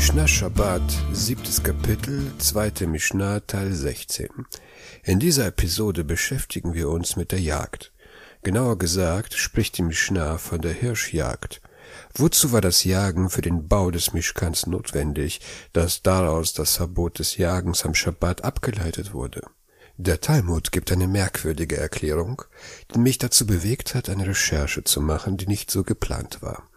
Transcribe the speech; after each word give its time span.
Mishnah 0.00 0.26
Shabbat, 0.26 0.82
siebtes 1.12 1.62
Kapitel, 1.62 2.32
zweite 2.38 2.86
Mishnah, 2.86 3.40
Teil 3.40 3.74
16. 3.74 4.28
In 5.04 5.20
dieser 5.20 5.48
Episode 5.48 6.04
beschäftigen 6.04 6.72
wir 6.72 6.88
uns 6.88 7.16
mit 7.16 7.32
der 7.32 7.40
Jagd. 7.42 7.92
Genauer 8.42 8.78
gesagt 8.78 9.34
spricht 9.34 9.76
die 9.76 9.82
Mishnah 9.82 10.38
von 10.38 10.62
der 10.62 10.72
Hirschjagd. 10.72 11.60
Wozu 12.14 12.50
war 12.50 12.62
das 12.62 12.84
Jagen 12.84 13.28
für 13.28 13.42
den 13.42 13.68
Bau 13.68 13.90
des 13.90 14.14
Mischkans 14.14 14.66
notwendig, 14.66 15.42
dass 15.74 16.00
daraus 16.00 16.54
das 16.54 16.76
Verbot 16.76 17.18
des 17.18 17.36
Jagens 17.36 17.84
am 17.84 17.94
Schabbat 17.94 18.42
abgeleitet 18.42 19.12
wurde? 19.12 19.42
Der 19.98 20.22
Talmud 20.22 20.72
gibt 20.72 20.90
eine 20.92 21.08
merkwürdige 21.08 21.76
Erklärung, 21.76 22.40
die 22.94 23.00
mich 23.00 23.18
dazu 23.18 23.46
bewegt 23.46 23.94
hat, 23.94 24.08
eine 24.08 24.26
Recherche 24.26 24.82
zu 24.82 25.02
machen, 25.02 25.36
die 25.36 25.46
nicht 25.46 25.70
so 25.70 25.84
geplant 25.84 26.40
war. 26.40 26.69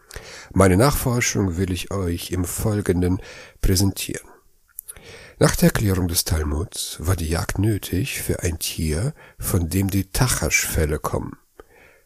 Meine 0.53 0.77
Nachforschung 0.77 1.58
will 1.58 1.72
ich 1.72 1.91
euch 1.91 2.31
im 2.31 2.45
Folgenden 2.45 3.22
präsentieren. 3.62 4.27
Nach 5.39 5.55
der 5.55 5.70
Erklärung 5.70 6.08
des 6.08 6.26
Talmuds 6.26 6.98
war 6.99 7.16
die 7.16 7.27
Jagd 7.27 7.59
nötig 7.59 8.22
für 8.22 8.44
ein 8.44 8.59
Tier, 8.59 9.13
von 9.39 9.67
dem 9.67 9.89
die 9.89 10.05
Tachasch-Fälle 10.05 10.99
kommen. 10.99 11.38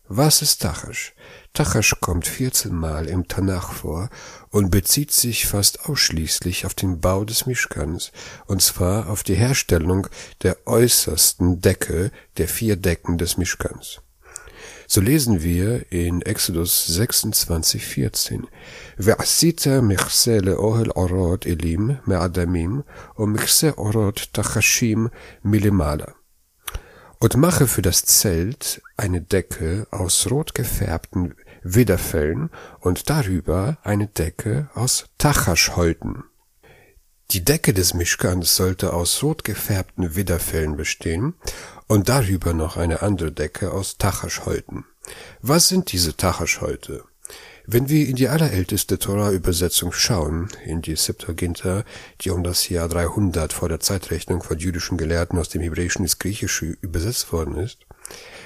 Was 0.10 0.42
ist 0.42 0.62
Tachasch? 0.62 1.14
Tachasch 1.52 1.98
kommt 2.00 2.26
14 2.26 2.74
Mal 2.74 3.08
im 3.08 3.28
Tanach 3.28 3.74
vor 3.74 4.10
und 4.50 4.72
bezieht 4.72 5.12
sich 5.12 5.46
fast 5.46 5.86
ausschließlich 5.86 6.66
auf 6.66 6.74
den 6.74 7.02
Bau 7.02 7.26
des 7.26 7.46
Mischkans, 7.46 8.14
und 8.46 8.62
zwar 8.62 9.10
auf 9.10 9.24
die 9.24 9.36
Herstellung 9.36 10.08
der 10.44 10.66
äußersten 10.66 11.60
Decke 11.60 12.12
der 12.38 12.48
vier 12.48 12.78
Decken 12.78 13.18
des 13.18 13.36
Mischkans. 13.36 14.00
So 14.87 15.01
lesen 15.01 15.43
wir 15.43 15.85
in 15.91 16.23
Exodus 16.23 16.87
26, 16.87 17.85
14. 17.85 18.41
ועשית 18.99 19.67
מכסה 19.83 20.39
לאוהל 20.43 20.91
אורות 20.91 21.47
אלים 21.47 21.91
מאדמים, 22.07 22.81
ומכסה 23.19 23.71
אורות 23.79 24.27
תחשים 24.33 25.07
מלמעלה. 25.45 26.07
Und 27.23 27.37
mache 27.37 27.69
für 27.69 27.83
das 27.83 28.05
Zelt 28.05 28.83
eine 28.97 29.21
Decke 29.21 29.87
aus 29.93 30.29
rot 30.29 30.57
gefärbten 30.57 31.37
Widderfellen 31.63 32.51
und 32.81 33.11
darüber 33.11 33.79
eine 33.85 34.09
Decke 34.09 34.69
aus 34.75 35.05
Tachaschholten. 35.19 36.25
Die 37.31 37.45
Decke 37.45 37.73
des 37.73 37.95
Mischkans 37.95 38.57
sollte 38.57 38.93
aus 38.93 39.23
rot 39.23 39.45
gefärbten 39.45 40.17
Widderfellen 40.17 40.77
bestehen 40.77 41.35
und 41.88 42.10
darüber 42.10 42.54
noch 42.54 42.78
eine 42.78 43.02
andere 43.02 43.32
Decke 43.32 43.72
aus 43.72 43.98
Tachaschholten. 43.98 44.86
Was 45.42 45.70
sind 45.70 45.92
diese 45.92 46.16
Tachaschholte? 46.16 47.04
Wenn 47.66 47.90
wir 47.90 48.08
in 48.08 48.16
die 48.16 48.30
allerälteste 48.30 48.98
Torah-Übersetzung 48.98 49.92
schauen, 49.92 50.48
in 50.66 50.82
die 50.82 50.96
Septuaginta, 50.96 51.84
die 52.22 52.30
um 52.30 52.42
das 52.42 52.70
Jahr 52.70 52.88
300 52.88 53.52
vor 53.52 53.68
der 53.68 53.82
Zeitrechnung 53.82 54.42
von 54.42 54.58
jüdischen 54.58 54.98
Gelehrten 54.98 55.38
aus 55.38 55.50
dem 55.50 55.62
Hebräischen 55.62 56.04
ins 56.04 56.18
Griechische 56.18 56.78
übersetzt 56.80 57.34
worden 57.34 57.58
ist, 57.58 57.80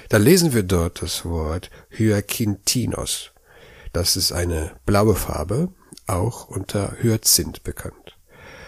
dann 0.08 0.22
lesen 0.22 0.52
wir 0.54 0.64
dort 0.64 1.02
das 1.02 1.24
Wort 1.24 1.70
Hyakintinos. 1.90 3.30
Das 3.92 4.16
ist 4.16 4.32
eine 4.32 4.72
blaue 4.86 5.14
Farbe, 5.14 5.68
auch 6.08 6.48
unter 6.48 6.96
Hyazinth 7.00 7.62
bekannt. 7.62 8.18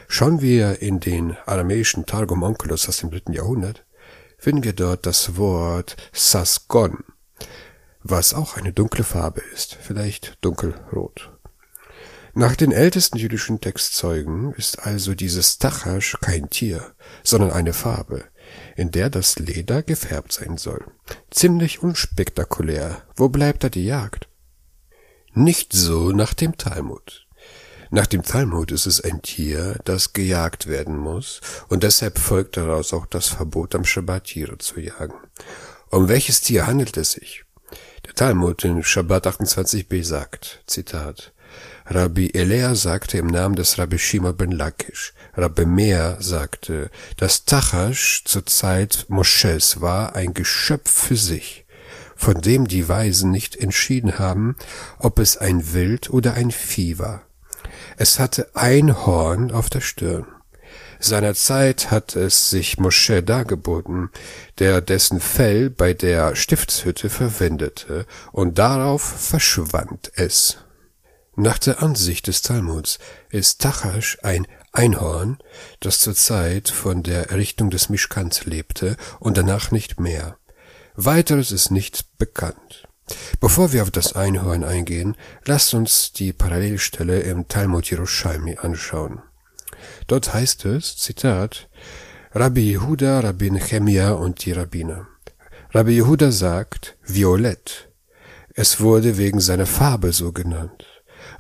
Schauen 0.07 0.41
wir 0.41 0.81
in 0.83 1.01
den 1.01 1.37
aramäischen 1.47 2.07
Targum 2.07 2.45
Onkelos 2.45 2.89
aus 2.89 2.99
dem 2.99 3.11
dritten 3.11 3.33
Jahrhundert, 3.33 3.84
finden 4.45 4.63
wir 4.63 4.75
dort 4.75 5.07
das 5.07 5.39
Wort 5.39 5.97
Sasgon, 6.13 7.03
was 8.03 8.35
auch 8.35 8.59
eine 8.59 8.75
dunkle 8.75 9.03
Farbe 9.03 9.41
ist, 9.55 9.79
vielleicht 9.81 10.37
dunkelrot. 10.43 11.33
Nach 12.35 12.55
den 12.55 12.71
ältesten 12.71 13.17
jüdischen 13.17 13.63
Textzeugen 13.63 14.53
ist 14.53 14.81
also 14.81 15.15
dieses 15.15 15.59
Tachasch 15.59 16.19
kein 16.21 16.51
Tier, 16.51 16.93
sondern 17.23 17.53
eine 17.53 17.73
Farbe, 17.73 18.25
in 18.77 18.91
der 18.91 19.09
das 19.09 19.39
Leder 19.39 19.83
gefärbt 19.83 20.35
sein 20.35 20.59
soll. 20.59 20.85
Ziemlich 21.31 21.83
unspektakulär. 21.83 23.03
Wo 23.17 23.31
bleibt 23.31 23.65
da 23.65 23.71
die 23.71 23.87
Jagd? 23.87 24.29
Nicht 25.33 25.73
so 25.73 26.13
nach 26.13 26.35
dem 26.35 26.59
Talmud. 26.59 27.24
Nach 27.91 28.07
dem 28.07 28.23
Talmud 28.23 28.73
ist 28.73 28.87
es 28.87 29.01
ein 29.01 29.23
Tier, 29.23 29.79
das 29.85 30.13
gejagt 30.13 30.67
werden 30.67 30.97
muss, 30.97 31.41
und 31.69 31.83
deshalb 31.83 32.19
folgt 32.19 32.57
daraus 32.57 32.93
auch 32.93 33.07
das 33.07 33.29
Verbot, 33.29 33.75
am 33.75 33.85
Schabbat 33.85 34.25
Tiere 34.25 34.59
zu 34.59 34.81
jagen. 34.81 35.15
Um 35.91 36.09
welches 36.09 36.41
Tier 36.41 36.67
handelt 36.67 36.97
es 36.97 37.13
sich? 37.13 37.45
Der 38.07 38.15
Talmud 38.15 38.65
in 38.65 38.83
Shabbat 38.83 39.27
28b 39.27 40.03
sagt, 40.05 40.63
Zitat, 40.67 41.33
Rabbi 41.87 42.31
Elea 42.35 42.75
sagte 42.75 43.19
im 43.19 43.27
Namen 43.27 43.57
des 43.57 43.79
Rabbi 43.79 43.99
Shima 43.99 44.33
ben 44.33 44.51
Lakish, 44.51 45.13
Rabbi 45.35 45.67
Meir 45.67 46.17
sagte, 46.21 46.91
dass 47.17 47.45
Tachash 47.45 48.25
zur 48.25 48.47
Zeit 48.47 49.07
Mosches 49.09 49.81
war 49.81 50.17
ein 50.17 50.35
Geschöpf 50.35 50.91
für 50.91 51.17
sich, 51.17 51.67
von 52.17 52.41
dem 52.41 52.67
die 52.67 52.89
Weisen 52.89 53.31
nicht 53.31 53.57
entschieden 53.57 54.19
haben, 54.19 54.57
ob 54.99 55.19
es 55.19 55.37
ein 55.37 55.75
Wild 55.75 56.11
oder 56.11 56.35
ein 56.35 56.51
Vieh 56.51 56.99
war. 56.99 57.27
Es 57.97 58.19
hatte 58.19 58.49
ein 58.55 59.07
Horn 59.07 59.51
auf 59.51 59.71
der 59.71 59.81
Stirn. 59.81 60.27
Seiner 60.99 61.35
Zeit 61.35 61.91
hat 61.91 62.17
es 62.17 62.51
sich 62.51 62.79
Moschee 62.79 63.23
dargeboten, 63.23 64.11
der 64.59 64.81
dessen 64.81 65.21
Fell 65.21 65.69
bei 65.71 65.93
der 65.93 66.35
Stiftshütte 66.35 67.11
verwendete, 67.11 68.07
und 68.33 68.59
darauf 68.59 69.03
verschwand 69.03 70.13
es. 70.15 70.59
Nach 71.37 71.59
der 71.59 71.83
Ansicht 71.83 72.27
des 72.27 72.43
Talmuds 72.43 72.99
ist 73.31 73.61
Tachasch 73.61 74.19
ein 74.23 74.47
Einhorn, 74.73 75.39
das 75.81 76.01
zur 76.01 76.15
Zeit 76.15 76.69
von 76.69 77.03
der 77.03 77.31
Errichtung 77.31 77.71
des 77.71 77.89
Mischkans 77.89 78.45
lebte 78.45 78.97
und 79.21 79.37
danach 79.37 79.71
nicht 79.71 80.01
mehr. 80.01 80.39
Weiteres 80.95 81.53
ist 81.53 81.71
nicht 81.71 82.19
bekannt. 82.19 82.89
Bevor 83.41 83.73
wir 83.73 83.83
auf 83.83 83.91
das 83.91 84.15
Einhorn 84.15 84.65
eingehen, 84.65 85.17
lasst 85.45 85.75
uns 85.75 86.13
die 86.13 86.33
Parallelstelle 86.33 87.21
im 87.21 87.49
Talmud 87.49 87.91
Yerushalmi 87.91 88.57
anschauen. 88.57 89.21
Dort 90.07 90.33
heißt 90.33 90.65
es, 90.65 90.97
Zitat, 90.97 91.69
Rabbi 92.33 92.73
Yehuda, 92.73 93.21
Rabbi 93.21 93.51
Nehemia 93.51 94.13
und 94.13 94.45
die 94.45 94.53
Rabbiner. 94.53 95.07
Rabbi 95.73 95.93
Yehuda 95.93 96.33
sagt, 96.33 96.97
violett. 97.05 97.91
Es 98.55 98.81
wurde 98.81 99.19
wegen 99.19 99.41
seiner 99.41 99.67
Farbe 99.67 100.13
so 100.13 100.33
genannt. 100.33 100.85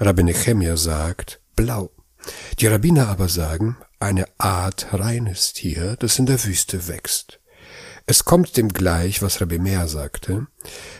Rabbi 0.01 0.25
Nehemia 0.25 0.77
sagt, 0.77 1.41
blau. 1.57 1.91
Die 2.59 2.67
Rabbiner 2.67 3.09
aber 3.09 3.29
sagen, 3.29 3.77
eine 4.01 4.27
Art 4.39 4.89
reines 4.93 5.53
Tier, 5.53 5.97
das 5.97 6.19
in 6.19 6.27
der 6.27 6.43
Wüste 6.45 6.89
wächst. 6.89 7.41
Es 8.07 8.27
kommt 8.27 8.59
dem 8.59 8.69
gleich, 8.69 9.23
was 9.23 9.41
Rabbi 9.41 9.59
Meir 9.59 9.89
sagte. 9.89 10.47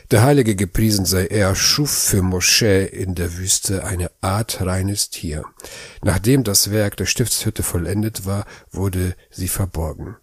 Der 0.09 0.23
Heilige 0.23 0.55
gepriesen 0.55 1.05
sei 1.05 1.27
er, 1.27 1.55
schuf 1.55 1.91
für 1.91 2.23
Moschee 2.23 2.85
in 2.85 3.13
der 3.13 3.37
Wüste 3.37 3.83
eine 3.83 4.09
Art 4.21 4.61
reines 4.61 5.11
Tier. 5.11 5.45
Nachdem 6.03 6.43
das 6.43 6.71
Werk 6.71 6.97
der 6.97 7.05
Stiftshütte 7.05 7.61
vollendet 7.61 8.25
war, 8.25 8.45
wurde 8.71 9.15
sie 9.29 9.47
verborgen. 9.47 10.15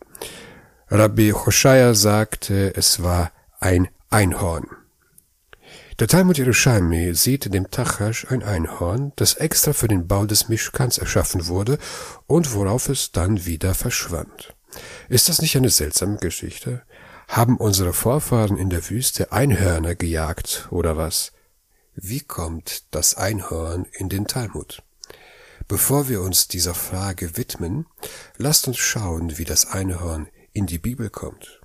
Rabbi 0.89 1.31
Hoshaya 1.31 1.95
sagte, 1.95 2.75
es 2.75 3.03
war 3.03 3.31
ein 3.61 3.89
Einhorn. 4.11 4.67
Der 6.01 6.09
Talmud 6.09 6.37
Yerushalmi 6.37 7.15
sieht 7.15 7.47
in 7.47 7.53
dem 7.53 7.71
Tachash 7.71 8.27
ein 8.29 8.43
Einhorn, 8.43 9.13
das 9.15 9.35
extra 9.35 9.73
für 9.73 9.87
den 9.89 10.09
Bau 10.09 10.27
des 10.27 10.49
Mischkans 10.49 10.99
erschaffen 10.99 11.47
wurde 11.47 11.79
und 12.27 12.55
worauf 12.55 12.89
es 12.89 13.13
dann 13.13 13.47
wieder 13.47 13.73
verschwand. 13.75 14.55
Ist 15.09 15.29
das 15.29 15.43
nicht 15.43 15.57
eine 15.57 15.71
seltsame 15.71 16.19
Geschichte? 16.19 16.83
Haben 17.29 17.57
unsere 17.57 17.93
Vorfahren 17.93 18.57
in 18.57 18.71
der 18.71 18.89
Wüste 18.91 19.33
Einhörner 19.33 19.95
gejagt 19.95 20.69
oder 20.71 20.97
was? 20.97 21.33
Wie 21.95 22.21
kommt 22.21 22.85
das 22.91 23.17
Einhorn 23.17 23.87
in 23.93 24.09
den 24.09 24.27
Talmud? 24.27 24.83
Bevor 25.69 26.09
wir 26.09 26.23
uns 26.23 26.49
dieser 26.49 26.75
Frage 26.75 27.37
widmen, 27.37 27.87
lasst 28.37 28.67
uns 28.67 28.79
schauen, 28.79 29.39
wie 29.39 29.45
das 29.45 29.67
Einhorn 29.67 30.29
in 30.53 30.67
die 30.67 30.79
Bibel 30.79 31.11
kommt. 31.11 31.61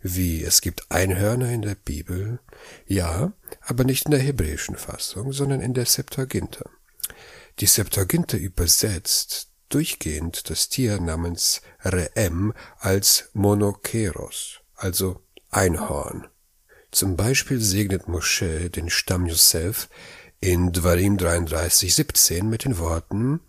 Wie, 0.00 0.42
es 0.42 0.60
gibt 0.60 0.90
Einhörner 0.90 1.50
in 1.50 1.62
der 1.62 1.76
Bibel? 1.76 2.40
Ja, 2.86 3.32
aber 3.60 3.84
nicht 3.84 4.06
in 4.06 4.10
der 4.10 4.20
hebräischen 4.20 4.76
Fassung, 4.76 5.32
sondern 5.32 5.60
in 5.60 5.74
der 5.74 5.86
Septuaginta. 5.86 6.68
Die 7.60 7.66
Septuaginta 7.66 8.36
übersetzt 8.36 9.51
durchgehend 9.74 10.50
das 10.50 10.68
Tier 10.68 11.00
namens 11.00 11.62
Reem 11.84 12.52
als 12.78 13.30
Monokeros, 13.32 14.60
also 14.74 15.22
Einhorn. 15.50 16.28
Zum 16.90 17.16
Beispiel 17.16 17.60
segnet 17.60 18.08
Mosche 18.08 18.68
den 18.70 18.90
Stamm 18.90 19.26
Josef 19.26 19.88
in 20.40 20.72
Dvarim 20.72 21.16
33, 21.16 21.94
17 21.94 22.48
mit 22.48 22.64
den 22.64 22.78
Worten, 22.78 23.40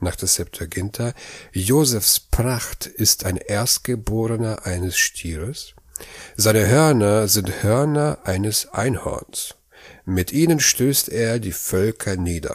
nach 0.00 0.16
der 0.16 0.28
Septuaginta, 0.28 1.12
Josefs 1.52 2.20
Pracht 2.20 2.86
ist 2.86 3.24
ein 3.24 3.36
Erstgeborener 3.36 4.64
eines 4.64 4.96
Stieres, 4.96 5.74
seine 6.36 6.66
Hörner 6.66 7.28
sind 7.28 7.62
Hörner 7.62 8.18
eines 8.24 8.68
Einhorns, 8.68 9.56
mit 10.04 10.32
ihnen 10.32 10.60
stößt 10.60 11.08
er 11.08 11.38
die 11.38 11.52
Völker 11.52 12.16
nieder. 12.16 12.54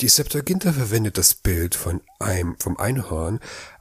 Die 0.00 0.08
Septuaginta 0.08 0.72
verwendet 0.72 1.18
das 1.18 1.34
Bild 1.34 1.76
von 1.76 2.00
einem, 2.18 2.56
vom 2.58 2.76
Einhorn 2.76 3.38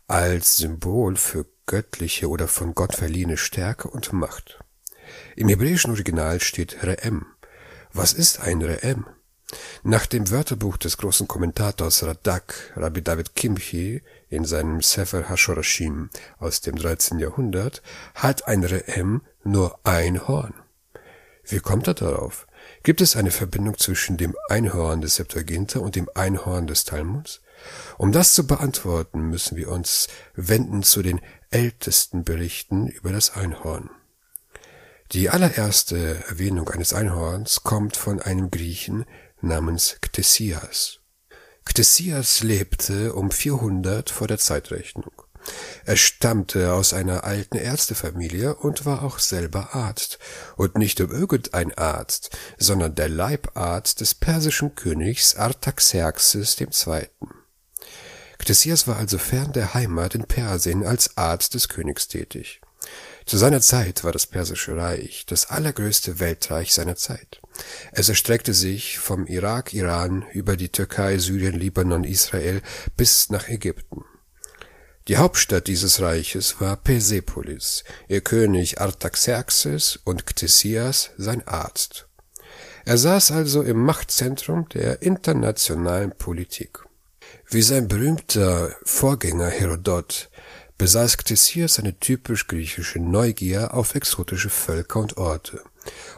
als 0.08 0.58
Symbol 0.58 1.16
für 1.16 1.48
göttliche 1.66 2.30
oder 2.30 2.48
von 2.48 2.76
Gott 2.76 2.96
verliehene 2.96 3.38
Stärke 3.38 3.88
und 3.88 4.14
Macht. 4.14 4.60
Im 5.36 5.50
hebräischen 5.50 5.90
Original 5.90 6.40
steht 6.40 6.84
Re'em. 6.84 7.24
Was 7.94 8.14
ist 8.14 8.42
ein 8.42 8.62
Re'em? 8.62 9.06
Nach 9.82 10.06
dem 10.06 10.30
Wörterbuch 10.30 10.78
des 10.78 10.98
großen 10.98 11.28
Kommentators 11.28 12.04
Radak, 12.04 12.74
Rabbi 12.76 13.02
David 13.02 13.36
Kimchi, 13.36 14.04
in 14.30 14.46
seinem 14.46 14.82
Sefer 14.82 15.30
HaShorashim 15.30 16.10
aus 16.38 16.62
dem 16.62 16.76
13. 16.76 17.18
Jahrhundert, 17.18 17.82
hat 18.14 18.48
ein 18.48 18.64
Re'em 18.64 19.22
nur 19.44 19.80
ein 19.84 20.28
Horn. 20.28 20.54
Wie 21.44 21.60
kommt 21.60 21.88
er 21.88 21.96
darauf? 21.96 22.48
Gibt 22.84 23.00
es 23.00 23.16
eine 23.16 23.32
Verbindung 23.32 23.78
zwischen 23.78 24.18
dem 24.18 24.36
Einhorn 24.50 25.00
des 25.00 25.16
Septuaginta 25.16 25.80
und 25.80 25.96
dem 25.96 26.10
Einhorn 26.16 26.68
des 26.68 26.84
Talmuds? 26.84 27.40
Um 27.98 28.12
das 28.12 28.34
zu 28.34 28.46
beantworten, 28.46 29.22
müssen 29.30 29.56
wir 29.56 29.70
uns 29.70 30.10
wenden 30.36 30.84
zu 30.84 31.02
den 31.02 31.22
ältesten 31.50 32.26
Berichten 32.26 32.88
über 32.88 33.14
das 33.14 33.38
Einhorn. 33.38 33.90
Die 35.14 35.30
allererste 35.30 36.26
Erwähnung 36.28 36.68
eines 36.70 36.94
Einhorns 36.94 37.64
kommt 37.64 37.96
von 37.96 38.22
einem 38.22 38.52
Griechen 38.52 39.06
namens 39.40 39.98
Ctesias. 40.02 41.00
Ctesias 41.64 42.44
lebte 42.44 43.14
um 43.14 43.32
400 43.32 44.10
vor 44.10 44.28
der 44.28 44.40
Zeitrechnung. 44.40 45.14
Er 45.86 45.98
stammte 45.98 46.74
aus 46.74 46.94
einer 46.94 47.24
alten 47.24 47.58
Ärztefamilie 47.58 48.56
und 48.56 48.86
war 48.86 49.04
auch 49.04 49.20
selber 49.20 49.76
Arzt. 49.76 50.20
Und 50.56 50.78
nicht 50.78 51.00
nur 51.00 51.12
irgendein 51.12 51.74
Arzt, 51.78 52.30
sondern 52.58 52.96
der 52.96 53.10
Leibarzt 53.10 54.02
des 54.02 54.16
persischen 54.16 54.76
Königs 54.76 55.36
Artaxerxes 55.36 56.60
II. 56.60 57.08
Ctesias 58.38 58.88
war 58.88 58.98
also 58.98 59.18
fern 59.18 59.54
der 59.54 59.74
Heimat 59.74 60.16
in 60.16 60.26
Persien 60.26 60.86
als 60.86 61.18
Arzt 61.18 61.54
des 61.54 61.70
Königs 61.70 62.08
tätig. 62.08 62.62
Zu 63.26 63.38
seiner 63.38 63.62
Zeit 63.62 64.04
war 64.04 64.12
das 64.12 64.28
Persische 64.28 64.76
Reich 64.76 65.26
das 65.26 65.50
allergrößte 65.50 66.20
Weltreich 66.20 66.74
seiner 66.74 66.98
Zeit. 66.98 67.42
Es 67.94 68.10
erstreckte 68.10 68.54
sich 68.54 69.00
vom 69.00 69.28
Irak, 69.28 69.74
Iran 69.74 70.26
über 70.34 70.58
die 70.58 70.70
Türkei, 70.70 71.18
Syrien, 71.20 71.54
Libanon, 71.54 72.04
Israel 72.04 72.62
bis 72.98 73.30
nach 73.30 73.48
Ägypten. 73.48 74.04
Die 75.10 75.18
Hauptstadt 75.18 75.68
dieses 75.68 76.00
Reiches 76.00 76.62
war 76.62 76.78
Persepolis, 76.78 77.84
ihr 78.08 78.22
König 78.22 78.80
Artaxerxes 78.80 80.00
und 80.06 80.26
Ctesias 80.26 81.12
sein 81.18 81.46
Arzt. 81.46 82.08
Er 82.86 82.98
saß 82.98 83.32
also 83.32 83.64
im 83.64 83.84
Machtzentrum 83.84 84.70
der 84.70 85.02
internationalen 85.02 86.12
Politik. 86.12 86.80
Wie 87.50 87.62
sein 87.62 87.90
berühmter 87.90 88.74
Vorgänger 88.86 89.50
Herodot 89.50 90.30
besaß 90.78 91.18
Ctesias 91.18 91.80
eine 91.80 92.00
typisch 92.00 92.48
griechische 92.48 93.00
Neugier 93.00 93.74
auf 93.74 93.96
exotische 93.96 94.50
Völker 94.50 95.02
und 95.02 95.18
Orte. 95.18 95.62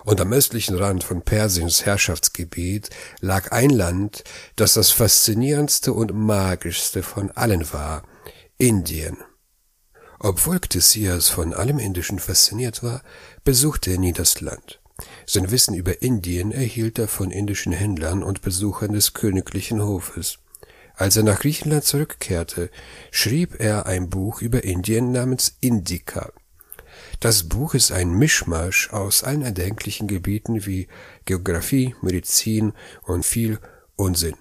Und 0.04 0.22
am 0.22 0.32
östlichen 0.32 0.78
Rand 0.78 1.04
von 1.04 1.24
Persiens 1.24 1.88
Herrschaftsgebiet 1.88 2.92
lag 3.20 3.52
ein 3.52 3.72
Land, 3.72 4.24
das 4.56 4.76
das 4.76 4.92
faszinierendste 4.92 5.92
und 5.92 6.14
magischste 6.14 7.02
von 7.02 7.32
allen 7.32 7.74
war, 7.74 8.04
Indien. 8.58 9.18
Obwohl 10.18 10.60
Ctesias 10.62 11.28
von 11.28 11.54
allem 11.54 11.78
Indischen 11.78 12.20
fasziniert 12.20 12.84
war, 12.84 13.04
besuchte 13.44 13.92
er 13.92 13.98
nie 13.98 14.14
das 14.14 14.40
Land. 14.40 14.80
Sein 15.26 15.52
Wissen 15.52 15.74
über 15.74 16.02
Indien 16.02 16.54
erhielt 16.54 16.98
er 16.98 17.10
von 17.10 17.32
indischen 17.32 17.74
Händlern 17.74 18.24
und 18.24 18.42
Besuchern 18.42 18.94
des 18.94 19.14
königlichen 19.14 19.84
Hofes. 19.84 20.40
Als 20.96 21.18
er 21.18 21.24
nach 21.24 21.42
Griechenland 21.42 21.84
zurückkehrte, 21.84 22.72
schrieb 23.12 23.60
er 23.60 23.88
ein 23.88 24.10
Buch 24.10 24.42
über 24.42 24.64
Indien 24.64 25.12
namens 25.12 25.58
Indica. 25.60 26.32
Das 27.20 27.50
Buch 27.50 27.74
ist 27.74 27.92
ein 27.92 28.12
Mischmasch 28.12 28.90
aus 28.94 29.26
allen 29.26 29.42
erdenklichen 29.42 30.08
Gebieten 30.08 30.66
wie 30.66 30.88
Geographie, 31.26 31.94
Medizin 32.02 32.72
und 33.04 33.26
viel 33.26 33.60
Unsinn. 33.98 34.36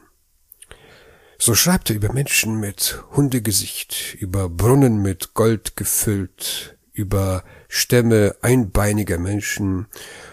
So 1.46 1.54
schreibt 1.54 1.90
er 1.90 1.96
über 1.96 2.10
Menschen 2.10 2.58
mit 2.58 3.04
Hundegesicht, 3.14 4.14
über 4.18 4.48
Brunnen 4.48 5.02
mit 5.02 5.34
Gold 5.34 5.76
gefüllt, 5.76 6.78
über 6.94 7.44
Stämme 7.68 8.34
einbeiniger 8.40 9.18
Menschen, 9.18 9.84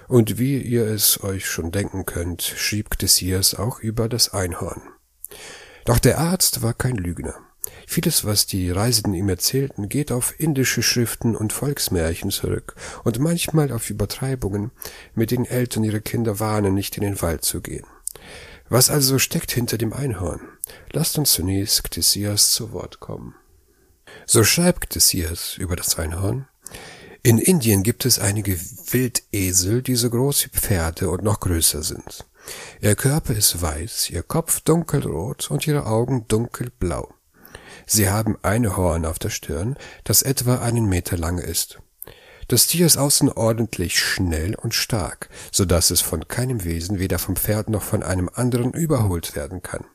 und 0.08 0.40
wie 0.40 0.58
ihr 0.62 0.86
es 0.86 1.22
euch 1.22 1.48
schon 1.48 1.74
denken 1.74 2.06
könnt, 2.06 2.44
schrieb 2.44 2.92
Ctesias 2.92 3.56
auch 3.56 3.82
über 3.82 4.08
das 4.08 4.34
Einhorn. 4.34 4.84
Doch 5.84 6.00
der 6.00 6.18
Arzt 6.18 6.62
war 6.62 6.74
kein 6.74 6.96
Lügner. 6.96 7.36
Vieles, 7.88 8.24
was 8.24 8.46
die 8.46 8.72
Reisenden 8.72 9.14
ihm 9.14 9.28
erzählten, 9.28 9.90
geht 9.90 10.14
auf 10.14 10.40
indische 10.40 10.82
Schriften 10.82 11.36
und 11.36 11.52
Volksmärchen 11.52 12.32
zurück 12.32 12.76
und 13.04 13.20
manchmal 13.20 13.74
auf 13.74 13.90
Übertreibungen, 13.90 14.72
mit 15.14 15.32
denen 15.32 15.44
Eltern 15.44 15.84
ihre 15.84 16.00
Kinder 16.00 16.40
warnen, 16.40 16.74
nicht 16.74 16.96
in 16.96 17.04
den 17.04 17.22
Wald 17.22 17.44
zu 17.44 17.60
gehen. 17.60 17.84
Was 18.72 18.90
also 18.90 19.20
steckt 19.20 19.52
hinter 19.52 19.78
dem 19.78 19.92
Einhorn? 19.92 20.40
Lasst 20.94 21.18
uns 21.18 21.34
zunächst 21.34 21.84
Ctesias 21.84 22.54
zu 22.54 22.72
Wort 22.72 23.02
kommen. 23.02 23.36
So 24.26 24.46
schreibt 24.46 24.90
Ctesias 24.90 25.58
über 25.58 25.76
das 25.76 26.00
Einhorn. 26.00 26.48
In 27.22 27.38
Indien 27.38 27.84
gibt 27.84 28.06
es 28.06 28.18
einige 28.18 28.58
Wildesel, 28.58 29.82
die 29.82 29.96
so 29.96 30.10
groß 30.10 30.46
wie 30.46 30.58
Pferde 30.58 31.10
und 31.10 31.22
noch 31.22 31.42
größer 31.42 31.84
sind. 31.84 32.26
Ihr 32.80 32.96
Körper 32.96 33.36
ist 33.36 33.62
weiß, 33.62 34.10
ihr 34.10 34.24
Kopf 34.24 34.62
dunkelrot 34.62 35.52
und 35.52 35.68
ihre 35.68 35.86
Augen 35.86 36.30
dunkelblau. 36.30 37.14
Sie 37.86 38.10
haben 38.10 38.38
eine 38.42 38.78
Horn 38.78 39.06
auf 39.06 39.20
der 39.20 39.32
Stirn, 39.32 39.76
das 40.06 40.22
etwa 40.22 40.60
einen 40.60 40.86
Meter 40.86 41.18
lang 41.18 41.40
ist. 41.40 41.82
Das 42.52 42.68
Tier 42.68 42.86
ist 42.86 42.98
außerordentlich 42.98 43.98
schnell 43.98 44.56
und 44.56 44.74
stark, 44.74 45.30
so 45.54 45.64
dass 45.64 45.90
es 45.90 46.02
von 46.02 46.28
keinem 46.28 46.66
Wesen, 46.66 47.00
weder 47.00 47.18
vom 47.18 47.38
Pferd 47.38 47.70
noch 47.70 47.82
von 47.82 48.04
einem 48.04 48.30
anderen, 48.34 48.74
überholt 48.74 49.38
werden 49.38 49.62
kann. 49.62 49.86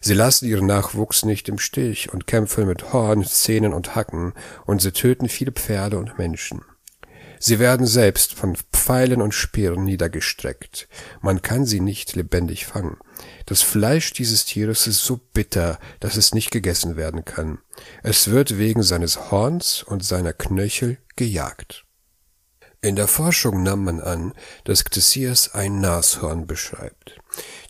Sie 0.00 0.14
lassen 0.14 0.48
ihren 0.48 0.64
Nachwuchs 0.64 1.26
nicht 1.26 1.46
im 1.46 1.58
Stich 1.58 2.10
und 2.10 2.26
kämpfen 2.26 2.66
mit 2.66 2.94
Horn, 2.94 3.22
Zähnen 3.22 3.74
und 3.74 3.94
Hacken, 3.94 4.32
und 4.64 4.80
sie 4.80 4.92
töten 4.92 5.28
viele 5.28 5.52
Pferde 5.52 5.98
und 5.98 6.16
Menschen. 6.16 6.62
Sie 7.38 7.58
werden 7.58 7.86
selbst 7.86 8.32
von 8.32 8.56
Pfeilen 8.72 9.20
und 9.20 9.34
Speeren 9.34 9.84
niedergestreckt. 9.84 10.88
Man 11.20 11.42
kann 11.42 11.66
sie 11.66 11.80
nicht 11.80 12.16
lebendig 12.16 12.64
fangen. 12.64 12.96
Das 13.48 13.62
Fleisch 13.62 14.12
dieses 14.12 14.44
Tieres 14.44 14.86
ist 14.86 15.02
so 15.02 15.16
bitter, 15.32 15.78
dass 16.00 16.18
es 16.18 16.34
nicht 16.34 16.50
gegessen 16.50 16.96
werden 16.96 17.24
kann. 17.24 17.60
Es 18.02 18.30
wird 18.30 18.58
wegen 18.58 18.82
seines 18.82 19.30
Horns 19.30 19.82
und 19.82 20.04
seiner 20.04 20.34
Knöchel 20.34 20.98
gejagt. 21.16 21.86
In 22.82 22.94
der 22.94 23.08
Forschung 23.08 23.62
nahm 23.62 23.84
man 23.84 24.02
an, 24.02 24.34
dass 24.64 24.84
Ctesias 24.84 25.54
ein 25.54 25.80
Nashorn 25.80 26.46
beschreibt. 26.46 27.18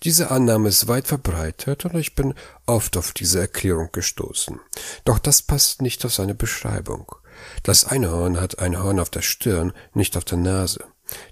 Diese 0.02 0.32
Annahme 0.32 0.68
ist 0.68 0.88
weit 0.88 1.06
verbreitet 1.06 1.84
und 1.84 1.94
ich 1.94 2.16
bin 2.16 2.34
oft 2.66 2.96
auf 2.96 3.12
diese 3.12 3.38
Erklärung 3.38 3.90
gestoßen. 3.92 4.58
Doch 5.04 5.20
das 5.20 5.42
passt 5.42 5.80
nicht 5.80 6.04
auf 6.04 6.12
seine 6.12 6.34
Beschreibung. 6.34 7.14
Das 7.62 7.84
Einhorn 7.84 8.40
hat 8.40 8.58
ein 8.58 8.82
Horn 8.82 8.98
auf 8.98 9.10
der 9.10 9.22
Stirn, 9.22 9.72
nicht 9.94 10.16
auf 10.16 10.24
der 10.24 10.38
Nase. 10.38 10.84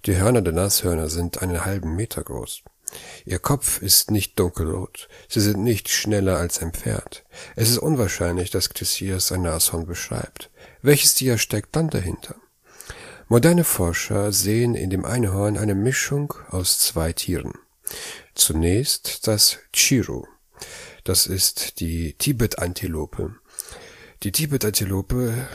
Die 0.04 0.16
Hörner 0.16 0.42
der 0.42 0.52
Nashörner 0.52 1.08
sind 1.08 1.42
einen 1.42 1.64
halben 1.64 1.96
Meter 1.96 2.22
groß. 2.22 2.62
Ihr 3.24 3.38
Kopf 3.38 3.82
ist 3.82 4.10
nicht 4.10 4.38
dunkelrot. 4.38 5.08
Sie 5.28 5.40
sind 5.40 5.62
nicht 5.62 5.88
schneller 5.88 6.38
als 6.38 6.60
ein 6.60 6.72
Pferd. 6.72 7.24
Es 7.56 7.68
ist 7.68 7.78
unwahrscheinlich, 7.78 8.50
dass 8.50 8.68
Ctesias 8.68 9.32
ein 9.32 9.42
Nashorn 9.42 9.86
beschreibt. 9.86 10.50
Welches 10.82 11.14
Tier 11.14 11.38
steckt 11.38 11.74
dann 11.74 11.90
dahinter? 11.90 12.36
Moderne 13.28 13.64
Forscher 13.64 14.32
sehen 14.32 14.76
in 14.76 14.90
dem 14.90 15.04
Einhorn 15.04 15.58
eine 15.58 15.74
Mischung 15.74 16.32
aus 16.50 16.78
zwei 16.78 17.12
Tieren. 17.12 17.54
Zunächst 18.34 19.26
das 19.26 19.58
Chiru. 19.72 20.26
Das 21.02 21.26
ist 21.26 21.80
die 21.80 22.14
Tibet-Antilope. 22.14 23.34
Die 24.22 24.32
Tibet-Antilope 24.32 25.48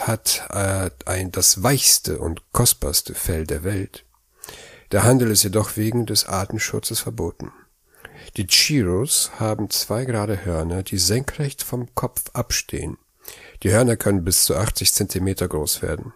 hat 0.00 0.46
äh, 0.50 0.90
ein, 1.06 1.32
das 1.32 1.62
weichste 1.62 2.18
und 2.18 2.42
kostbarste 2.52 3.14
Fell 3.14 3.46
der 3.46 3.64
Welt. 3.64 4.03
Der 4.92 5.04
Handel 5.04 5.30
ist 5.30 5.42
jedoch 5.42 5.76
wegen 5.76 6.06
des 6.06 6.26
Artenschutzes 6.26 7.00
verboten. 7.00 7.52
Die 8.36 8.46
Chiros 8.46 9.32
haben 9.38 9.70
zwei 9.70 10.04
gerade 10.04 10.44
Hörner, 10.44 10.82
die 10.82 10.98
senkrecht 10.98 11.62
vom 11.62 11.94
Kopf 11.94 12.24
abstehen. 12.32 12.98
Die 13.62 13.72
Hörner 13.72 13.96
können 13.96 14.24
bis 14.24 14.44
zu 14.44 14.56
80 14.56 14.92
Zentimeter 14.92 15.48
groß 15.48 15.82
werden. 15.82 16.12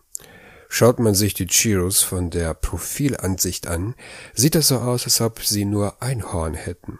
Schaut 0.68 0.98
man 0.98 1.14
sich 1.14 1.32
die 1.32 1.46
Chiros 1.46 2.02
von 2.02 2.28
der 2.30 2.52
Profilansicht 2.52 3.66
an, 3.66 3.94
sieht 4.34 4.54
es 4.54 4.68
so 4.68 4.78
aus, 4.78 5.04
als 5.04 5.20
ob 5.20 5.42
sie 5.42 5.64
nur 5.64 6.02
ein 6.02 6.30
Horn 6.32 6.54
hätten. 6.54 6.98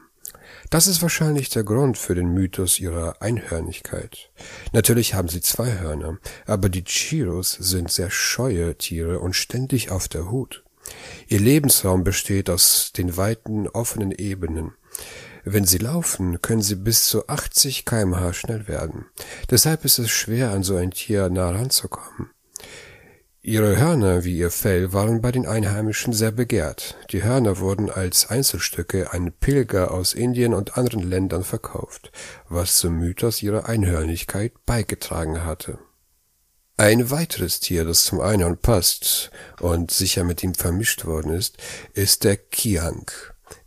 Das 0.71 0.87
ist 0.87 1.03
wahrscheinlich 1.03 1.51
der 1.51 1.65
Grund 1.65 1.99
für 1.99 2.15
den 2.15 2.33
Mythos 2.33 2.79
ihrer 2.79 3.21
Einhörnigkeit. 3.21 4.31
Natürlich 4.73 5.15
haben 5.15 5.29
sie 5.29 5.41
zwei 5.41 5.79
Hörner, 5.79 6.19
aber 6.47 6.69
die 6.69 6.85
Chiros 6.85 7.53
sind 7.53 7.91
sehr 7.91 8.11
scheue 8.11 8.77
Tiere 8.77 9.21
und 9.21 9.35
ständig 9.35 9.91
auf 9.91 10.09
der 10.09 10.31
Hut. 10.31 10.65
Ihr 11.27 11.41
Lebensraum 11.41 12.05
besteht 12.05 12.51
aus 12.51 12.93
den 12.97 13.17
weiten, 13.17 13.69
offenen 13.69 14.13
Ebenen. 14.13 14.73
Wenn 15.45 15.65
sie 15.65 15.79
laufen, 15.79 16.43
können 16.43 16.63
sie 16.63 16.77
bis 16.77 17.07
zu 17.07 17.29
80 17.29 17.85
kmh 17.85 18.33
schnell 18.33 18.69
werden. 18.69 19.07
Deshalb 19.51 19.85
ist 19.85 19.99
es 19.99 20.11
schwer, 20.11 20.51
an 20.51 20.63
so 20.63 20.77
ein 20.77 20.91
Tier 20.91 21.31
nah 21.31 21.51
ranzukommen. 21.51 22.31
Ihre 23.41 23.79
Hörner 23.79 24.25
wie 24.25 24.37
ihr 24.37 24.51
Fell 24.51 24.93
waren 24.93 25.23
bei 25.23 25.33
den 25.33 25.47
Einheimischen 25.47 26.13
sehr 26.13 26.33
begehrt. 26.33 26.99
Die 27.13 27.23
Hörner 27.23 27.59
wurden 27.61 27.89
als 27.89 28.29
Einzelstücke 28.29 29.13
an 29.15 29.33
Pilger 29.33 29.91
aus 29.93 30.13
Indien 30.13 30.53
und 30.53 30.77
anderen 30.77 31.09
Ländern 31.09 31.45
verkauft, 31.45 32.13
was 32.51 32.77
zum 32.77 32.99
Mythos 32.99 33.43
ihrer 33.43 33.67
Einhörnigkeit 33.67 34.53
beigetragen 34.67 35.45
hatte. 35.45 35.79
Ein 36.81 37.11
weiteres 37.11 37.59
Tier, 37.59 37.85
das 37.85 38.05
zum 38.05 38.21
Einhorn 38.21 38.57
passt 38.57 39.33
und 39.59 39.91
sicher 39.91 40.23
mit 40.23 40.45
ihm 40.45 40.55
vermischt 40.55 41.07
worden 41.07 41.33
ist, 41.33 41.57
ist 41.93 42.23
der 42.23 42.37
Kiang. 42.37 43.11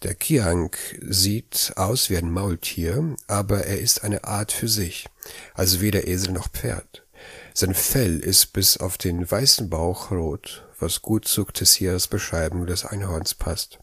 Der 0.04 0.16
Kiang 0.16 0.74
sieht 1.02 1.74
aus 1.76 2.10
wie 2.10 2.16
ein 2.16 2.32
Maultier, 2.32 3.18
aber 3.28 3.66
er 3.66 3.82
ist 3.82 4.06
eine 4.06 4.24
Art 4.24 4.54
für 4.54 4.70
sich, 4.70 5.10
also 5.54 5.82
weder 5.82 6.08
Esel 6.08 6.32
noch 6.32 6.48
Pferd. 6.48 7.06
Sein 7.54 7.74
Fell 7.74 8.18
ist 8.18 8.54
bis 8.54 8.78
auf 8.78 8.98
den 8.98 9.30
weißen 9.30 9.70
Bauch 9.70 10.10
rot, 10.12 10.66
was 10.80 11.02
gut 11.02 11.28
zu 11.28 11.44
Tessiers 11.44 12.08
Beschreibung 12.08 12.66
des 12.66 12.86
Einhorns 12.86 13.34
passt. 13.34 13.80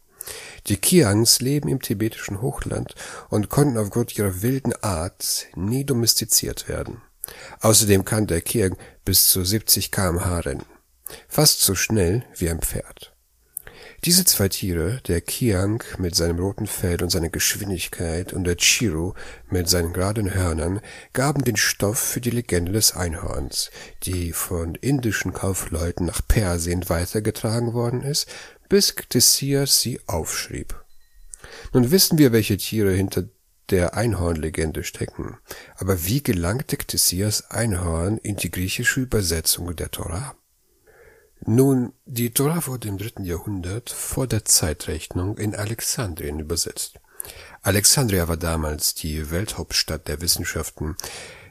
Die 0.69 0.79
Kiangs 0.79 1.41
leben 1.41 1.69
im 1.69 1.83
tibetischen 1.83 2.41
Hochland 2.41 2.95
und 3.29 3.51
konnten 3.51 3.77
aufgrund 3.77 4.17
ihrer 4.17 4.41
wilden 4.41 4.73
Art 4.83 5.49
nie 5.55 5.85
domestiziert 5.85 6.67
werden. 6.67 7.03
Außerdem 7.61 8.05
kann 8.05 8.27
der 8.27 8.41
Kiang 8.41 8.77
bis 9.05 9.29
zu 9.29 9.45
70 9.45 9.91
kmh 9.91 10.41
rennen, 10.41 10.65
fast 11.29 11.61
so 11.61 11.75
schnell 11.75 12.25
wie 12.37 12.49
ein 12.49 12.61
Pferd. 12.61 13.15
Diese 14.05 14.25
zwei 14.25 14.49
Tiere, 14.49 15.01
der 15.09 15.21
Kiang 15.21 15.83
mit 15.99 16.15
seinem 16.15 16.39
roten 16.39 16.69
Fell 16.69 17.03
und 17.03 17.11
seiner 17.11 17.31
Geschwindigkeit 17.31 18.33
und 18.33 18.45
der 18.45 18.57
Chiru 18.57 19.15
mit 19.51 19.69
seinen 19.69 19.93
geraden 19.93 20.33
Hörnern, 20.33 20.81
gaben 21.13 21.43
den 21.43 21.57
Stoff 21.57 21.99
für 21.99 22.21
die 22.21 22.31
Legende 22.31 22.71
des 22.71 22.95
Einhorns, 22.95 23.71
die 24.05 24.33
von 24.33 24.77
indischen 24.77 25.33
Kaufleuten 25.33 26.07
nach 26.07 26.21
Persien 26.27 26.89
weitergetragen 26.89 27.75
worden 27.75 28.03
ist, 28.03 28.29
bis 28.69 28.95
Ctesias 28.95 29.81
sie 29.81 29.99
aufschrieb. 30.07 30.81
Nun 31.73 31.91
wissen 31.91 32.19
wir, 32.19 32.31
welche 32.31 32.57
Tiere 32.57 32.93
hinter 32.93 33.25
der 33.71 33.95
Einhornlegende 33.95 34.85
stecken. 34.85 35.39
Aber 35.77 36.05
wie 36.05 36.23
gelangte 36.23 36.77
Ctesias 36.77 37.51
Einhorn 37.51 38.19
in 38.19 38.37
die 38.37 38.51
griechische 38.51 39.01
Übersetzung 39.01 39.75
der 39.77 39.91
Torah? 39.91 40.35
Nun, 41.45 41.93
die 42.05 42.33
Tora 42.33 42.67
wurde 42.67 42.89
im 42.89 42.99
dritten 42.99 43.25
Jahrhundert 43.25 43.91
vor 43.91 44.27
der 44.27 44.45
Zeitrechnung 44.45 45.39
in 45.39 45.55
Alexandrien 45.55 46.41
übersetzt. 46.41 46.99
Alexandria 47.63 48.29
war 48.29 48.37
damals 48.37 48.95
die 48.95 49.31
Welthauptstadt 49.31 50.09
der 50.09 50.21
Wissenschaften. 50.21 50.97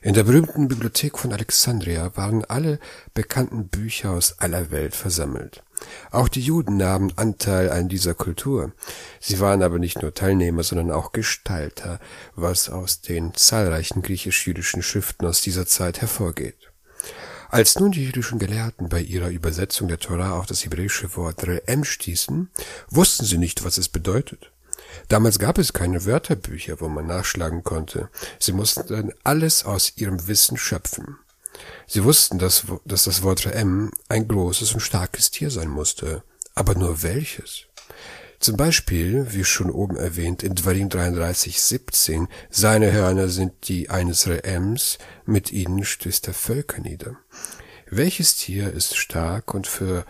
In 0.01 0.13
der 0.13 0.23
berühmten 0.23 0.67
Bibliothek 0.67 1.17
von 1.17 1.33
Alexandria 1.33 2.15
waren 2.15 2.45
alle 2.45 2.79
bekannten 3.13 3.67
Bücher 3.67 4.11
aus 4.11 4.39
aller 4.39 4.69
Welt 4.69 4.95
versammelt. 4.95 5.63
Auch 6.11 6.27
die 6.27 6.41
Juden 6.41 6.77
nahmen 6.77 7.13
Anteil 7.15 7.69
an 7.71 7.89
dieser 7.89 8.13
Kultur. 8.13 8.73
Sie 9.19 9.39
waren 9.39 9.63
aber 9.63 9.79
nicht 9.79 10.01
nur 10.01 10.13
Teilnehmer, 10.13 10.63
sondern 10.63 10.91
auch 10.91 11.11
Gestalter, 11.11 11.99
was 12.35 12.69
aus 12.69 13.01
den 13.01 13.33
zahlreichen 13.33 14.01
griechisch-jüdischen 14.01 14.83
Schriften 14.83 15.25
aus 15.25 15.41
dieser 15.41 15.65
Zeit 15.65 16.01
hervorgeht. 16.01 16.71
Als 17.49 17.79
nun 17.79 17.91
die 17.91 18.03
jüdischen 18.03 18.39
Gelehrten 18.39 18.89
bei 18.89 18.99
ihrer 18.99 19.29
Übersetzung 19.29 19.87
der 19.87 19.99
Torah 19.99 20.37
auf 20.37 20.45
das 20.45 20.65
hebräische 20.65 21.15
Wort 21.15 21.43
Re'em 21.43 21.85
stießen, 21.85 22.49
wussten 22.89 23.25
sie 23.25 23.37
nicht, 23.37 23.63
was 23.63 23.77
es 23.77 23.87
bedeutet. 23.87 24.51
Damals 25.07 25.39
gab 25.39 25.57
es 25.57 25.73
keine 25.73 26.05
Wörterbücher, 26.05 26.79
wo 26.81 26.89
man 26.89 27.07
nachschlagen 27.07 27.63
konnte. 27.63 28.09
Sie 28.39 28.51
mussten 28.51 28.87
dann 28.87 29.13
alles 29.23 29.65
aus 29.65 29.93
ihrem 29.95 30.27
Wissen 30.27 30.57
schöpfen. 30.57 31.17
Sie 31.87 32.03
wussten, 32.03 32.39
dass, 32.39 32.63
dass 32.85 33.05
das 33.05 33.23
Wort 33.23 33.47
Re'em 33.47 33.91
ein 34.09 34.27
großes 34.27 34.73
und 34.73 34.81
starkes 34.81 35.31
Tier 35.31 35.49
sein 35.49 35.69
musste. 35.69 36.23
Aber 36.53 36.75
nur 36.75 37.03
welches? 37.03 37.65
Zum 38.39 38.55
Beispiel, 38.55 39.33
wie 39.33 39.43
schon 39.43 39.71
oben 39.71 39.97
erwähnt, 39.97 40.43
in 40.43 40.53
Dvarim 40.53 40.89
33, 40.89 41.59
17, 41.59 42.27
seine 42.49 42.91
Hörner 42.91 43.29
sind 43.29 43.67
die 43.67 43.89
eines 43.89 44.27
Reems, 44.27 44.99
mit 45.25 45.51
ihnen 45.51 45.83
stößt 45.83 46.27
er 46.27 46.33
Völker 46.35 46.79
nieder. 46.79 47.17
Welches 47.89 48.35
Tier 48.35 48.71
ist 48.71 48.95
stark 48.95 49.53
und 49.53 49.65
für 49.65 50.05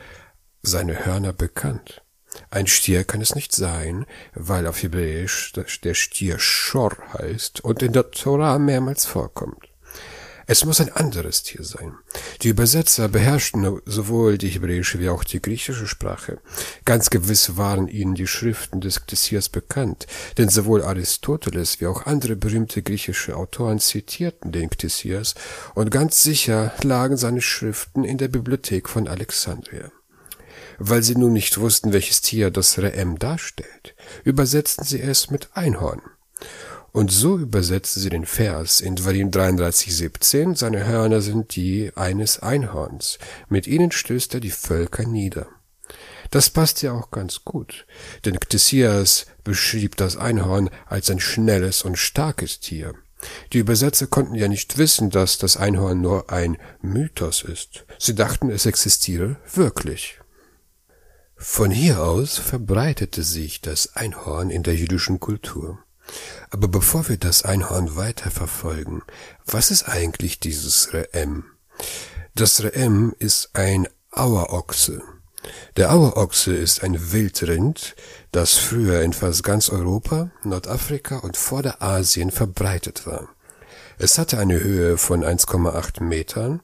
seine 0.62 1.05
Hörner 1.05 1.31
bekannt? 1.31 2.03
Ein 2.50 2.67
Stier 2.67 3.03
kann 3.03 3.22
es 3.22 3.36
nicht 3.36 3.53
sein, 3.53 4.06
weil 4.34 4.67
auf 4.67 4.82
Hebräisch 4.82 5.53
der 5.53 5.94
Stier 5.94 6.39
Schor 6.39 6.96
heißt 7.13 7.62
und 7.62 7.82
in 7.82 7.94
der 7.94 8.12
Torah 8.12 8.60
mehrmals 8.60 9.06
vorkommt. 9.06 9.67
Es 10.50 10.63
muss 10.63 10.79
ein 10.79 10.94
anderes 10.94 11.44
Tier 11.44 11.65
sein. 11.65 11.98
Die 12.41 12.48
Übersetzer 12.48 13.10
beherrschten 13.10 13.82
sowohl 13.86 14.38
die 14.38 14.48
hebräische 14.48 14.98
wie 15.01 15.10
auch 15.10 15.25
die 15.25 15.41
griechische 15.41 15.88
Sprache. 15.88 16.39
Ganz 16.86 17.10
gewiss 17.10 17.58
waren 17.58 17.89
ihnen 17.89 18.15
die 18.15 18.27
Schriften 18.27 18.79
des 18.79 19.06
Ctesias 19.06 19.50
bekannt, 19.50 20.08
denn 20.38 20.48
sowohl 20.48 20.84
Aristoteles 20.84 21.82
wie 21.82 21.88
auch 21.88 22.06
andere 22.06 22.38
berühmte 22.38 22.82
griechische 22.82 23.36
Autoren 23.36 23.79
zitierten 23.79 24.53
den 24.53 24.70
Ctesias 24.70 25.36
und 25.75 25.91
ganz 25.91 26.24
sicher 26.24 26.74
lagen 26.82 27.17
seine 27.17 27.41
Schriften 27.41 28.06
in 28.06 28.17
der 28.17 28.29
Bibliothek 28.29 28.88
von 28.88 29.10
Alexandria. 29.10 29.91
Weil 30.79 31.03
sie 31.03 31.15
nun 31.15 31.34
nicht 31.34 31.60
wussten, 31.60 31.93
welches 31.93 32.22
Tier 32.22 32.51
das 32.51 32.77
Re'em 32.77 33.17
darstellt, 33.17 33.96
übersetzten 34.24 34.84
sie 34.84 35.01
es 35.01 35.29
mit 35.29 35.50
Einhorn. 35.53 36.01
Und 36.91 37.12
so 37.12 37.38
übersetzte 37.38 38.00
sie 38.00 38.10
den 38.10 38.25
Vers 38.25 38.81
in 38.81 38.96
Dvarim 38.96 39.29
33,17, 39.29 40.55
seine 40.55 40.86
Hörner 40.86 41.22
sind 41.22 41.55
die 41.55 41.91
eines 41.96 42.39
Einhorns, 42.39 43.19
mit 43.50 43.67
ihnen 43.67 43.91
stößt 43.91 44.34
er 44.34 44.39
die 44.39 44.51
Völker 44.51 45.05
nieder. 45.05 45.48
Das 46.31 46.50
passt 46.50 46.81
ja 46.81 46.91
auch 46.93 47.12
ganz 47.12 47.46
gut, 47.46 47.86
denn 48.25 48.39
Ctesias 48.39 49.27
beschrieb 49.43 49.96
das 49.96 50.17
Einhorn 50.17 50.69
als 50.86 51.10
ein 51.10 51.19
schnelles 51.19 51.84
und 51.84 51.98
starkes 51.98 52.60
Tier. 52.60 52.93
Die 53.53 53.60
Übersetzer 53.60 54.07
konnten 54.07 54.36
ja 54.36 54.48
nicht 54.48 54.77
wissen, 54.77 55.10
dass 55.10 55.38
das 55.38 55.57
Einhorn 55.57 56.01
nur 56.01 56.31
ein 56.31 56.57
Mythos 56.81 57.43
ist. 57.43 57.86
Sie 57.98 58.15
dachten, 58.15 58.50
es 58.50 58.65
existiere 58.65 59.38
wirklich. 59.53 60.16
Von 61.39 61.70
hier 61.70 62.01
aus 62.01 62.39
verbreitete 62.39 63.22
sich 63.22 63.62
das 63.62 63.96
Einhorn 63.96 64.50
in 64.50 64.63
der 64.63 64.75
jüdischen 64.75 65.20
Kultur. 65.20 65.77
Aber 66.50 66.67
bevor 66.67 67.08
wir 67.10 67.17
das 67.17 67.44
Einhorn 67.44 67.96
weiter 67.96 68.32
verfolgen, 68.32 69.03
was 69.46 69.70
ist 69.70 69.88
eigentlich 69.88 70.39
dieses 70.39 70.89
Re'em? 70.89 71.44
Das 72.34 72.63
Re'em 72.63 73.13
ist 73.20 73.51
ein 73.53 73.88
Auerochse. 74.12 75.03
Der 75.75 75.94
Auerochse 75.94 76.56
ist 76.56 76.84
ein 76.84 77.12
Wildrind, 77.12 77.96
das 78.32 78.56
früher 78.56 79.01
in 79.03 79.13
fast 79.13 79.44
ganz 79.44 79.70
Europa, 79.70 80.32
Nordafrika 80.44 81.17
und 81.17 81.38
Vorderasien 81.38 82.32
verbreitet 82.32 83.06
war. 83.06 83.29
Es 84.00 84.17
hatte 84.17 84.39
eine 84.39 84.60
Höhe 84.60 84.98
von 84.98 85.24
1,8 85.24 86.03
Metern 86.03 86.62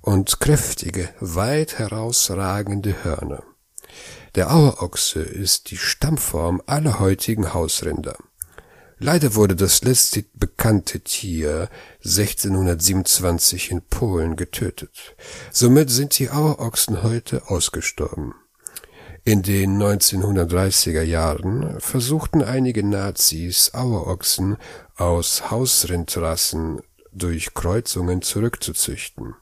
und 0.00 0.40
kräftige, 0.40 1.10
weit 1.20 1.78
herausragende 1.78 3.04
Hörner. 3.04 3.42
Der 4.34 4.52
Auerochse 4.52 5.20
ist 5.20 5.70
die 5.70 5.76
Stammform 5.76 6.60
aller 6.66 6.98
heutigen 6.98 7.54
Hausrinder. 7.54 8.16
Leider 8.98 9.36
wurde 9.36 9.54
das 9.54 9.82
letzte 9.84 10.24
bekannte 10.34 11.00
Tier 11.00 11.68
1627 12.04 13.70
in 13.70 13.82
Polen 13.82 14.34
getötet. 14.34 15.14
Somit 15.52 15.88
sind 15.90 16.18
die 16.18 16.30
Auerochsen 16.30 17.04
heute 17.04 17.48
ausgestorben. 17.48 18.34
In 19.22 19.42
den 19.42 19.80
1930er 19.80 21.02
Jahren 21.02 21.80
versuchten 21.80 22.42
einige 22.42 22.84
Nazis 22.84 23.72
Auerochsen 23.72 24.56
aus 24.96 25.52
Hausrindrassen 25.52 26.80
durch 27.12 27.54
Kreuzungen 27.54 28.20
zurückzuzüchten. 28.20 29.34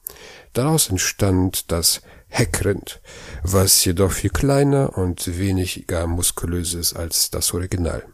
Daraus 0.52 0.90
entstand 0.90 1.72
das 1.72 2.02
Heckrind, 2.32 3.02
was 3.42 3.84
jedoch 3.84 4.10
viel 4.10 4.30
kleiner 4.30 4.96
und 4.96 5.38
weniger 5.38 6.06
muskulös 6.06 6.72
ist 6.72 6.94
als 6.94 7.30
das 7.30 7.52
Original. 7.52 8.04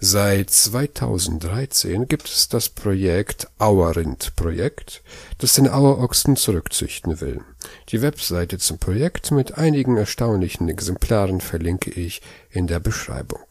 Seit 0.00 0.48
2013 0.48 2.08
gibt 2.08 2.28
es 2.28 2.48
das 2.48 2.70
Projekt 2.70 3.48
Auerrind-Projekt, 3.58 5.02
das 5.36 5.54
den 5.54 5.68
Auerochsen 5.68 6.36
zurückzüchten 6.36 7.20
will. 7.20 7.42
Die 7.90 8.00
Webseite 8.00 8.58
zum 8.58 8.78
Projekt 8.78 9.30
mit 9.30 9.58
einigen 9.58 9.98
erstaunlichen 9.98 10.68
Exemplaren 10.70 11.42
verlinke 11.42 11.90
ich 11.90 12.22
in 12.48 12.66
der 12.66 12.80
Beschreibung. 12.80 13.44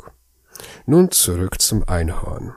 Nun 0.87 1.11
zurück 1.11 1.61
zum 1.61 1.87
Einhorn. 1.87 2.53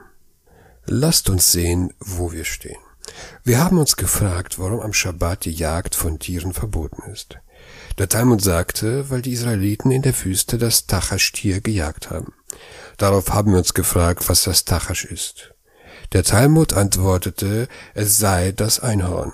Lasst 0.85 1.29
uns 1.29 1.51
sehen, 1.51 1.93
wo 1.99 2.31
wir 2.31 2.45
stehen. 2.45 2.81
Wir 3.43 3.63
haben 3.63 3.77
uns 3.77 3.95
gefragt, 3.95 4.59
warum 4.59 4.79
am 4.79 4.93
Schabbat 4.93 5.45
die 5.45 5.51
Jagd 5.51 5.95
von 5.95 6.19
Tieren 6.19 6.53
verboten 6.53 7.03
ist. 7.11 7.37
Der 7.97 8.09
Talmud 8.09 8.41
sagte, 8.41 9.09
weil 9.09 9.21
die 9.21 9.33
Israeliten 9.33 9.91
in 9.91 10.01
der 10.01 10.13
Wüste 10.23 10.57
das 10.57 10.87
Tachastier 10.87 11.61
gejagt 11.61 12.09
haben. 12.09 12.33
Darauf 12.97 13.33
haben 13.33 13.51
wir 13.51 13.59
uns 13.59 13.73
gefragt, 13.73 14.27
was 14.29 14.43
das 14.43 14.65
Tachasch 14.65 15.05
ist. 15.05 15.53
Der 16.13 16.23
Talmud 16.23 16.73
antwortete, 16.73 17.67
es 17.93 18.17
sei 18.17 18.51
das 18.51 18.79
Einhorn. 18.79 19.33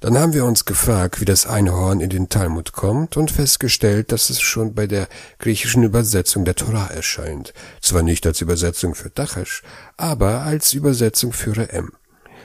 Dann 0.00 0.18
haben 0.18 0.34
wir 0.34 0.44
uns 0.44 0.64
gefragt, 0.64 1.20
wie 1.20 1.24
das 1.24 1.46
Einhorn 1.46 2.00
in 2.00 2.10
den 2.10 2.28
Talmud 2.28 2.72
kommt 2.72 3.16
und 3.16 3.30
festgestellt, 3.30 4.12
dass 4.12 4.30
es 4.30 4.40
schon 4.40 4.74
bei 4.74 4.86
der 4.86 5.08
griechischen 5.38 5.82
Übersetzung 5.82 6.44
der 6.44 6.56
Torah 6.56 6.88
erscheint. 6.88 7.54
Zwar 7.80 8.02
nicht 8.02 8.26
als 8.26 8.40
Übersetzung 8.40 8.94
für 8.94 9.12
Tachash, 9.12 9.62
aber 9.96 10.42
als 10.42 10.72
Übersetzung 10.74 11.32
für 11.32 11.52
Re'em. 11.52 11.90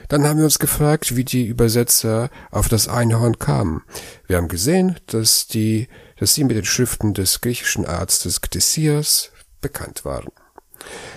Dann 0.08 0.26
haben 0.26 0.38
wir 0.38 0.44
uns 0.44 0.58
gefragt, 0.58 1.16
wie 1.16 1.24
die 1.24 1.46
Übersetzer 1.46 2.30
auf 2.50 2.68
das 2.68 2.88
Einhorn 2.88 3.38
kamen. 3.38 3.82
Wir 4.26 4.38
haben 4.38 4.48
gesehen, 4.48 4.96
dass 5.06 5.46
die, 5.46 5.88
dass 6.18 6.34
sie 6.34 6.44
mit 6.44 6.56
den 6.56 6.64
Schriften 6.64 7.14
des 7.14 7.40
griechischen 7.40 7.86
Arztes 7.86 8.40
Ctesias 8.40 9.30
bekannt 9.60 10.04
waren. 10.04 10.30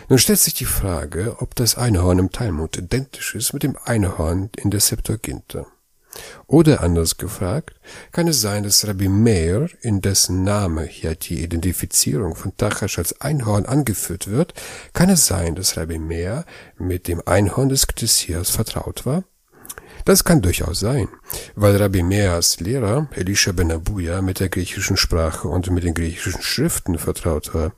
Nun 0.10 0.20
stellt 0.20 0.40
sich 0.40 0.54
die 0.54 0.66
Frage, 0.66 1.38
ob 1.40 1.56
das 1.56 1.78
Einhorn 1.78 2.20
im 2.20 2.32
Talmud 2.32 2.78
identisch 2.78 3.36
ist 3.36 3.54
mit 3.54 3.64
dem 3.64 3.78
Einhorn 3.84 4.50
in 4.58 4.72
der 4.72 4.82
Septuaginta. 4.82 5.68
Oder 6.48 6.82
anders 6.82 7.18
gefragt, 7.18 7.80
kann 8.12 8.27
es 8.27 8.41
sein, 8.41 8.63
dass 8.63 8.88
Rabbi 8.88 9.08
Meir, 9.08 9.70
in 9.82 10.01
dessen 10.01 10.44
Name 10.44 10.84
hier 10.84 11.15
die 11.15 11.41
Identifizierung 11.41 12.36
von 12.36 12.56
Tachash 12.58 12.98
als 12.98 13.22
Einhorn 13.22 13.65
angeführt 13.65 14.27
wird, 14.27 14.53
kann 14.94 15.10
es 15.10 15.27
sein, 15.27 15.56
dass 15.56 15.77
Rabbi 15.77 16.00
Meir 16.00 16.46
mit 16.77 17.08
dem 17.08 17.22
Einhorn 17.25 17.70
des 17.70 17.88
Ktesias 17.88 18.50
vertraut 18.50 19.06
war? 19.06 19.24
Das 20.05 20.24
kann 20.24 20.41
durchaus 20.41 20.79
sein, 20.79 21.08
weil 21.55 21.77
Rabbi 21.77 22.03
Meas 22.03 22.60
Lehrer 22.60 23.08
Elisha 23.12 23.51
ben 23.51 23.72
Abuya 23.72 24.22
mit 24.22 24.39
der 24.39 24.50
griechischen 24.50 24.98
Sprache 24.98 25.48
und 25.48 25.70
mit 25.70 25.84
den 25.84 25.93
griechischen 25.93 26.41
Schriften 26.41 26.98
vertraut 26.98 27.53
war. 27.53 27.74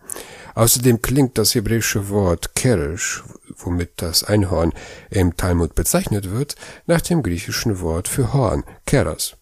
Außerdem 0.56 1.02
klingt 1.02 1.38
das 1.38 1.56
hebräische 1.56 2.10
Wort 2.10 2.56
Keresh, 2.56 3.24
womit 3.58 3.94
das 3.98 4.24
Einhorn 4.24 4.72
im 5.10 5.36
Talmud 5.36 5.76
bezeichnet 5.76 6.32
wird, 6.32 6.56
nach 6.86 7.02
dem 7.02 7.24
griechischen 7.24 7.82
Wort 7.82 8.08
für 8.08 8.34
Horn, 8.34 8.64
Keras. 8.86 9.36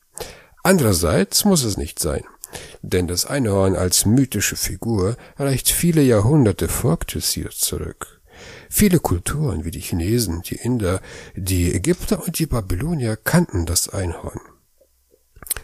Andererseits 0.63 1.45
muss 1.45 1.63
es 1.63 1.77
nicht 1.77 1.99
sein, 1.99 2.23
denn 2.81 3.07
das 3.07 3.25
Einhorn 3.25 3.75
als 3.75 4.05
mythische 4.05 4.55
Figur 4.55 5.17
reicht 5.37 5.69
viele 5.69 6.01
Jahrhunderte 6.01 6.67
vor 6.67 6.99
Ctesias 6.99 7.57
zurück. 7.57 8.20
Viele 8.69 8.99
Kulturen 8.99 9.65
wie 9.65 9.71
die 9.71 9.79
Chinesen, 9.79 10.41
die 10.43 10.55
Inder, 10.55 11.01
die 11.35 11.73
Ägypter 11.73 12.23
und 12.23 12.39
die 12.39 12.45
Babylonier 12.45 13.17
kannten 13.17 13.65
das 13.65 13.89
Einhorn. 13.89 14.39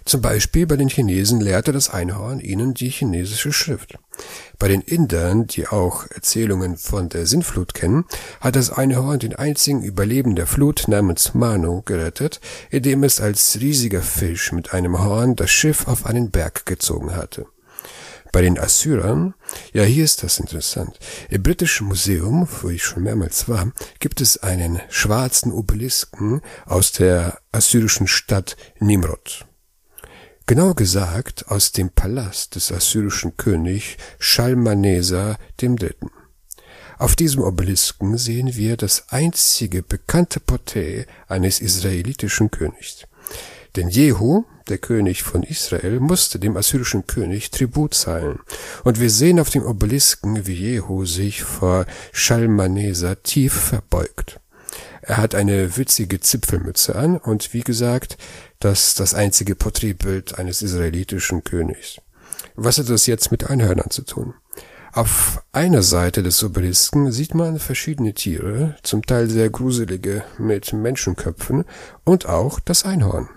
Zum 0.05 0.21
Beispiel 0.21 0.65
bei 0.65 0.77
den 0.77 0.87
Chinesen 0.87 1.41
lehrte 1.41 1.73
das 1.73 1.89
Einhorn 1.89 2.39
ihnen 2.39 2.73
die 2.73 2.89
chinesische 2.89 3.51
Schrift. 3.51 3.97
Bei 4.57 4.69
den 4.69 4.81
Indern, 4.81 5.47
die 5.47 5.67
auch 5.67 6.05
Erzählungen 6.09 6.77
von 6.77 7.09
der 7.09 7.25
Sintflut 7.25 7.73
kennen, 7.73 8.05
hat 8.39 8.55
das 8.55 8.71
Einhorn 8.71 9.19
den 9.19 9.35
einzigen 9.35 9.83
Überleben 9.83 10.35
der 10.35 10.47
Flut 10.47 10.87
namens 10.87 11.33
Manu 11.33 11.81
gerettet, 11.81 12.39
indem 12.69 13.03
es 13.03 13.19
als 13.19 13.59
riesiger 13.59 14.01
Fisch 14.01 14.53
mit 14.53 14.73
einem 14.73 15.03
Horn 15.03 15.35
das 15.35 15.51
Schiff 15.51 15.87
auf 15.87 16.05
einen 16.05 16.31
Berg 16.31 16.65
gezogen 16.65 17.15
hatte. 17.15 17.45
Bei 18.31 18.41
den 18.41 18.59
Assyrern, 18.59 19.33
ja 19.73 19.83
hier 19.83 20.03
ist 20.03 20.23
das 20.23 20.39
interessant, 20.39 20.99
im 21.29 21.43
Britischen 21.43 21.87
Museum, 21.87 22.47
wo 22.61 22.69
ich 22.69 22.83
schon 22.83 23.03
mehrmals 23.03 23.47
war, 23.47 23.71
gibt 23.99 24.21
es 24.21 24.37
einen 24.37 24.81
schwarzen 24.89 25.51
Obelisken 25.51 26.41
aus 26.65 26.91
der 26.91 27.39
assyrischen 27.51 28.07
Stadt 28.07 28.57
Nimrod. 28.79 29.45
Genau 30.45 30.73
gesagt 30.73 31.49
aus 31.49 31.73
dem 31.73 31.89
Palast 31.89 32.55
des 32.55 32.71
assyrischen 32.71 33.35
König 33.35 33.97
Schalmaneser 34.17 35.37
III. 35.61 35.93
Auf 36.97 37.15
diesem 37.15 37.43
Obelisken 37.43 38.17
sehen 38.17 38.55
wir 38.55 38.75
das 38.77 39.09
einzige 39.09 39.83
bekannte 39.83 40.39
Porträt 40.39 41.05
eines 41.27 41.59
israelitischen 41.59 42.49
Königs. 42.49 43.05
Denn 43.75 43.89
Jehu, 43.89 44.43
der 44.69 44.77
König 44.77 45.23
von 45.23 45.43
Israel, 45.43 45.99
musste 45.99 46.39
dem 46.39 46.57
assyrischen 46.57 47.07
König 47.07 47.51
Tribut 47.51 47.93
zahlen. 47.93 48.39
Und 48.83 48.99
wir 48.99 49.09
sehen 49.09 49.39
auf 49.39 49.49
dem 49.49 49.63
Obelisken, 49.63 50.47
wie 50.47 50.53
Jehu 50.53 51.05
sich 51.05 51.43
vor 51.43 51.85
Schalmaneser 52.11 53.21
tief 53.23 53.53
verbeugt. 53.53 54.39
Er 55.01 55.17
hat 55.17 55.35
eine 55.35 55.77
witzige 55.77 56.19
Zipfelmütze 56.19 56.95
an 56.95 57.17
und 57.17 57.53
wie 57.53 57.61
gesagt, 57.61 58.17
das 58.59 58.93
das 58.95 59.13
einzige 59.13 59.55
Porträtbild 59.55 60.37
eines 60.37 60.61
israelitischen 60.61 61.43
Königs. 61.43 61.97
Was 62.55 62.77
hat 62.77 62.89
das 62.89 63.05
jetzt 63.05 63.31
mit 63.31 63.49
Einhörnern 63.49 63.89
zu 63.89 64.01
tun? 64.01 64.33
Auf 64.91 65.43
einer 65.51 65.83
Seite 65.83 66.23
des 66.23 66.43
Obelisken 66.43 67.11
sieht 67.11 67.35
man 67.35 67.59
verschiedene 67.59 68.13
Tiere, 68.13 68.75
zum 68.83 69.05
Teil 69.05 69.29
sehr 69.29 69.49
gruselige 69.49 70.23
mit 70.39 70.73
Menschenköpfen 70.73 71.65
und 72.03 72.25
auch 72.25 72.59
das 72.59 72.83
Einhorn. 72.83 73.29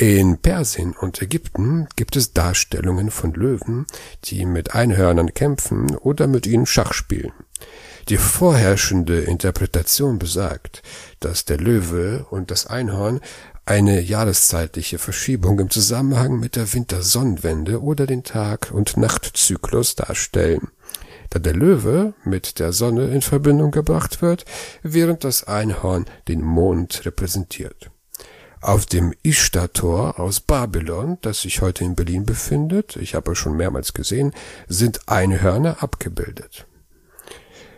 In 0.00 0.38
Persien 0.38 0.94
und 0.98 1.20
Ägypten 1.20 1.86
gibt 1.94 2.16
es 2.16 2.32
Darstellungen 2.32 3.10
von 3.10 3.34
Löwen, 3.34 3.84
die 4.24 4.46
mit 4.46 4.74
Einhörnern 4.74 5.34
kämpfen 5.34 5.94
oder 5.94 6.26
mit 6.26 6.46
ihnen 6.46 6.64
Schach 6.64 6.94
spielen. 6.94 7.34
Die 8.08 8.16
vorherrschende 8.16 9.20
Interpretation 9.20 10.18
besagt, 10.18 10.82
dass 11.20 11.44
der 11.44 11.58
Löwe 11.58 12.24
und 12.30 12.50
das 12.50 12.66
Einhorn 12.66 13.20
eine 13.66 14.00
jahreszeitliche 14.00 14.98
Verschiebung 14.98 15.60
im 15.60 15.68
Zusammenhang 15.68 16.40
mit 16.40 16.56
der 16.56 16.72
Wintersonnenwende 16.72 17.82
oder 17.82 18.06
den 18.06 18.24
Tag- 18.24 18.70
und 18.70 18.96
Nachtzyklus 18.96 19.96
darstellen, 19.96 20.68
da 21.28 21.38
der 21.38 21.54
Löwe 21.54 22.14
mit 22.24 22.58
der 22.58 22.72
Sonne 22.72 23.08
in 23.08 23.20
Verbindung 23.20 23.70
gebracht 23.70 24.22
wird, 24.22 24.46
während 24.82 25.24
das 25.24 25.44
Einhorn 25.44 26.06
den 26.26 26.40
Mond 26.40 27.04
repräsentiert. 27.04 27.90
Auf 28.62 28.84
dem 28.84 29.14
Ishtar-Tor 29.22 30.20
aus 30.20 30.40
Babylon, 30.40 31.16
das 31.22 31.42
sich 31.42 31.62
heute 31.62 31.82
in 31.82 31.94
Berlin 31.94 32.26
befindet, 32.26 32.96
ich 32.96 33.14
habe 33.14 33.32
es 33.32 33.38
schon 33.38 33.56
mehrmals 33.56 33.94
gesehen, 33.94 34.32
sind 34.68 35.08
Einhörner 35.08 35.82
abgebildet. 35.82 36.66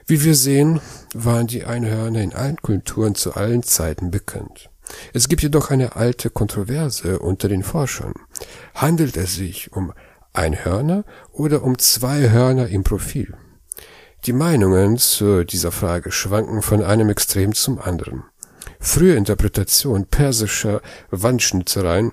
Wie 0.07 0.25
wir 0.25 0.35
sehen, 0.35 0.81
waren 1.15 1.47
die 1.47 1.65
Einhörner 1.65 2.21
in 2.21 2.33
allen 2.35 2.57
Kulturen 2.57 3.15
zu 3.15 3.35
allen 3.35 3.63
Zeiten 3.63 4.11
bekannt. 4.11 4.71
Es 5.13 5.29
gibt 5.29 5.43
jedoch 5.43 5.71
eine 5.71 5.95
alte 5.95 6.31
Kontroverse 6.31 7.21
unter 7.21 7.49
den 7.49 7.63
Forschern. 7.63 8.15
Handelt 8.75 9.17
es 9.17 9.37
sich 9.37 9.73
um 9.73 9.93
Einhörner 10.33 11.05
oder 11.31 11.63
um 11.63 11.79
zwei 11.79 12.31
Hörner 12.31 12.67
im 12.67 12.83
Profil? 12.83 13.35
Die 14.25 14.33
Meinungen 14.33 14.99
zu 14.99 15.45
dieser 15.45 15.71
Frage 15.71 16.11
schwanken 16.11 16.61
von 16.61 16.83
einem 16.83 17.09
Extrem 17.09 17.55
zum 17.55 17.81
anderen. 17.81 18.25
Frühe 18.85 19.15
Interpretation 19.15 20.07
persischer 20.07 20.83
Wandschnitzereien 21.11 22.13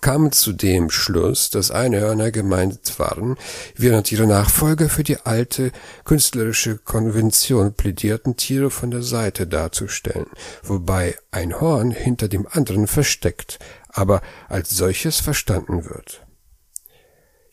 kamen 0.00 0.32
zu 0.32 0.52
dem 0.52 0.90
Schluss, 0.90 1.50
dass 1.50 1.70
Einhörner 1.70 2.30
gemeint 2.30 2.98
waren, 2.98 3.36
während 3.76 4.10
ihre 4.10 4.26
Nachfolger 4.26 4.88
für 4.88 5.04
die 5.04 5.18
alte 5.20 5.70
künstlerische 6.04 6.78
Konvention 6.78 7.74
plädierten, 7.74 8.36
Tiere 8.36 8.70
von 8.70 8.90
der 8.90 9.02
Seite 9.02 9.46
darzustellen, 9.46 10.26
wobei 10.62 11.16
ein 11.30 11.60
Horn 11.60 11.90
hinter 11.90 12.28
dem 12.28 12.48
anderen 12.50 12.86
versteckt, 12.86 13.58
aber 13.88 14.22
als 14.48 14.70
solches 14.70 15.20
verstanden 15.20 15.84
wird. 15.84 16.26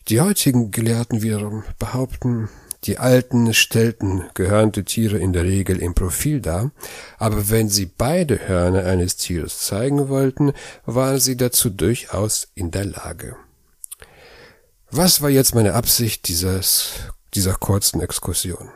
Die 0.08 0.20
heutigen 0.20 0.70
Gelehrten 0.70 1.22
wiederum 1.22 1.64
behaupten, 1.78 2.48
die 2.86 2.98
Alten 2.98 3.52
stellten 3.52 4.24
gehörnte 4.34 4.84
Tiere 4.84 5.18
in 5.18 5.32
der 5.32 5.44
Regel 5.44 5.78
im 5.78 5.94
Profil 5.94 6.40
dar, 6.40 6.70
aber 7.18 7.50
wenn 7.50 7.68
sie 7.68 7.86
beide 7.86 8.48
Hörner 8.48 8.84
eines 8.84 9.16
Tieres 9.16 9.60
zeigen 9.60 10.08
wollten, 10.08 10.52
waren 10.84 11.18
sie 11.18 11.36
dazu 11.36 11.70
durchaus 11.70 12.48
in 12.54 12.70
der 12.70 12.84
Lage. 12.84 13.36
Was 14.90 15.20
war 15.20 15.30
jetzt 15.30 15.54
meine 15.54 15.74
Absicht 15.74 16.28
dieses, 16.28 16.90
dieser 17.34 17.54
kurzen 17.54 18.00
Exkursion? 18.00 18.68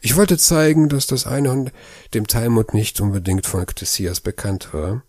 Ich 0.00 0.16
wollte 0.16 0.36
zeigen, 0.38 0.88
dass 0.88 1.06
das 1.06 1.26
Einhorn 1.26 1.70
dem 2.12 2.26
Talmud 2.26 2.74
nicht 2.74 3.00
unbedingt 3.00 3.46
von 3.46 3.64
Ctesias 3.66 4.20
bekannt 4.20 4.68
war. 4.72 5.02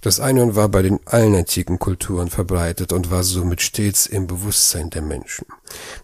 Das 0.00 0.20
Einhorn 0.20 0.54
war 0.54 0.68
bei 0.68 0.82
den 0.82 1.00
allen 1.04 1.34
antiken 1.34 1.78
Kulturen 1.78 2.30
verbreitet 2.30 2.92
und 2.92 3.10
war 3.10 3.24
somit 3.24 3.62
stets 3.62 4.06
im 4.06 4.26
Bewusstsein 4.26 4.90
der 4.90 5.02
Menschen. 5.02 5.46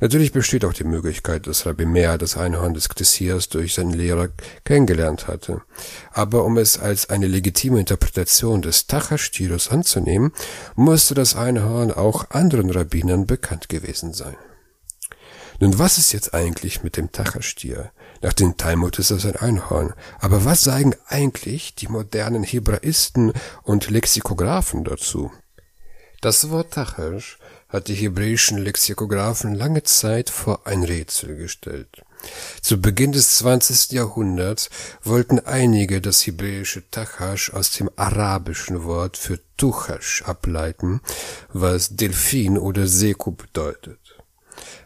Natürlich 0.01 0.33
besteht 0.33 0.65
auch 0.65 0.73
die 0.73 0.85
Möglichkeit, 0.85 1.47
dass 1.47 1.67
Rabbi 1.67 1.87
Meir 1.87 2.19
das 2.19 2.37
Einhorn 2.37 2.75
des 2.75 2.89
Ctesias 2.89 3.49
durch 3.49 3.75
seinen 3.75 3.93
Lehrer 3.93 4.29
kennengelernt 4.65 5.29
hatte. 5.29 5.63
Aber 6.13 6.45
um 6.45 6.59
es 6.59 6.79
als 6.79 7.11
eine 7.11 7.29
legitime 7.29 7.79
Interpretation 7.79 8.63
des 8.63 8.87
Tachash-Tiros 8.87 9.69
anzunehmen, 9.69 10.33
musste 10.75 11.15
das 11.15 11.37
Einhorn 11.37 11.93
auch 11.93 12.31
anderen 12.31 12.71
Rabbinern 12.71 13.27
bekannt 13.27 13.69
gewesen 13.69 14.13
sein. 14.13 14.37
Nun, 15.61 15.79
was 15.79 15.99
ist 15.99 16.13
jetzt 16.13 16.35
eigentlich 16.35 16.83
mit 16.83 16.97
dem 16.97 17.13
Tachastier? 17.13 17.93
Nach 18.21 18.33
dem 18.33 18.57
Talmud 18.57 18.99
ist 18.99 19.11
das 19.11 19.27
ein 19.27 19.37
Einhorn. 19.37 19.95
Aber 20.21 20.45
was 20.45 20.63
sagen 20.63 20.95
eigentlich 21.07 21.75
die 21.75 21.89
modernen 21.89 22.45
Hebraisten 22.45 23.33
und 23.63 23.91
Lexikographen 23.91 24.85
dazu? 24.85 25.33
Das 26.21 26.51
Wort 26.51 26.73
Tachash 26.73 27.39
hat 27.69 27.89
die 27.89 27.95
hebräischen 27.95 28.59
Lexikographen 28.59 29.55
lange 29.55 29.83
Zeit 29.83 30.31
vor 30.31 30.67
ein 30.67 30.85
Rätsel 30.85 31.37
gestellt. 31.37 32.03
Zu 32.61 32.81
Beginn 32.81 33.13
des 33.13 33.39
20. 33.39 33.93
Jahrhunderts 33.93 34.71
wollten 35.03 35.41
einige 35.41 36.01
das 36.01 36.25
hebräische 36.25 36.89
Tachash 36.91 37.53
aus 37.53 37.73
dem 37.73 37.91
arabischen 37.97 38.85
Wort 38.85 39.17
für 39.17 39.41
Tuchash 39.57 40.23
ableiten, 40.23 41.01
was 41.53 41.97
Delfin 41.97 42.59
oder 42.59 42.87
Seku 42.87 43.33
bedeutet. 43.33 43.99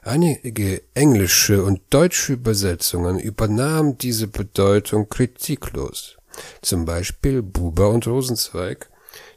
Einige 0.03 0.83
englische 0.95 1.65
und 1.65 1.81
deutsche 1.91 2.35
Übersetzungen 2.35 3.19
übernahmen 3.19 3.99
diese 3.99 4.29
Bedeutung 4.29 5.09
kritiklos. 5.09 6.17
Zum 6.63 6.85
Beispiel 6.85 7.43
Buber 7.43 7.91
und 7.91 8.07
Rosenzweig, 8.07 8.91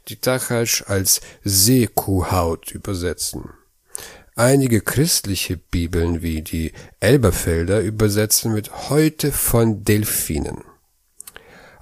die 0.08 0.16
Tachash 0.16 0.84
als 0.86 1.20
Seekuhhaut 1.44 2.70
übersetzen. 2.72 3.50
Einige 4.36 4.80
christliche 4.80 5.56
Bibeln 5.56 6.22
wie 6.22 6.42
die 6.42 6.72
Elberfelder 7.00 7.80
übersetzen 7.80 8.52
mit 8.52 8.90
heute 8.90 9.32
von 9.32 9.84
Delfinen. 9.84 10.64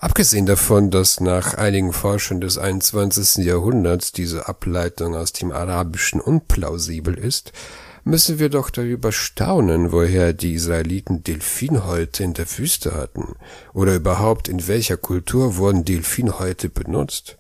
Abgesehen 0.01 0.47
davon, 0.47 0.91
dass 0.91 1.21
nach 1.21 1.55
einigen 1.55 1.93
Forschern 1.93 2.41
des 2.41 2.57
21. 2.57 3.45
Jahrhunderts 3.45 4.13
diese 4.13 4.49
Ableitung 4.49 5.17
aus 5.17 5.33
dem 5.33 5.51
Arabischen 5.51 6.21
unplausibel 6.21 7.19
ist, 7.19 7.53
müssen 8.09 8.39
wir 8.39 8.49
doch 8.49 8.71
darüber 8.71 9.13
staunen, 9.13 9.93
woher 9.93 10.33
die 10.33 10.55
Israeliten 10.55 11.23
Delfinhäute 11.25 12.25
in 12.25 12.33
der 12.33 12.47
Wüste 12.57 12.95
hatten, 12.95 13.35
oder 13.75 13.95
überhaupt 13.95 14.49
in 14.49 14.67
welcher 14.67 14.97
Kultur 14.97 15.59
wurden 15.59 15.85
Delfinhäute 15.85 16.71
benutzt. 16.71 17.37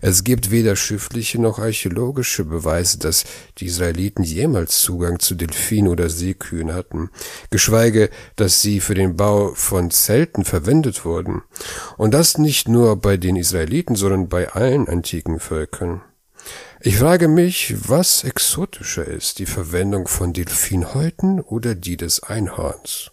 Es 0.00 0.24
gibt 0.24 0.50
weder 0.50 0.74
schriftliche 0.74 1.40
noch 1.40 1.60
archäologische 1.60 2.44
Beweise, 2.44 2.98
dass 2.98 3.24
die 3.58 3.66
Israeliten 3.66 4.24
jemals 4.24 4.80
Zugang 4.80 5.20
zu 5.20 5.36
Delfinen 5.36 5.90
oder 5.90 6.10
Seekühen 6.10 6.74
hatten, 6.74 7.10
geschweige, 7.50 8.10
dass 8.34 8.60
sie 8.60 8.80
für 8.80 8.94
den 8.94 9.16
Bau 9.16 9.52
von 9.54 9.92
Zelten 9.92 10.44
verwendet 10.44 11.04
wurden. 11.04 11.42
Und 11.96 12.12
das 12.12 12.38
nicht 12.38 12.66
nur 12.66 12.96
bei 12.96 13.16
den 13.16 13.36
Israeliten, 13.36 13.94
sondern 13.94 14.28
bei 14.28 14.48
allen 14.48 14.88
antiken 14.88 15.38
Völkern. 15.38 16.00
Ich 16.80 16.98
frage 16.98 17.26
mich, 17.26 17.74
was 17.88 18.22
exotischer 18.22 19.04
ist, 19.04 19.40
die 19.40 19.46
Verwendung 19.46 20.06
von 20.06 20.32
Delfinhäuten 20.32 21.40
oder 21.40 21.74
die 21.74 21.96
des 21.96 22.22
Einhorns. 22.22 23.10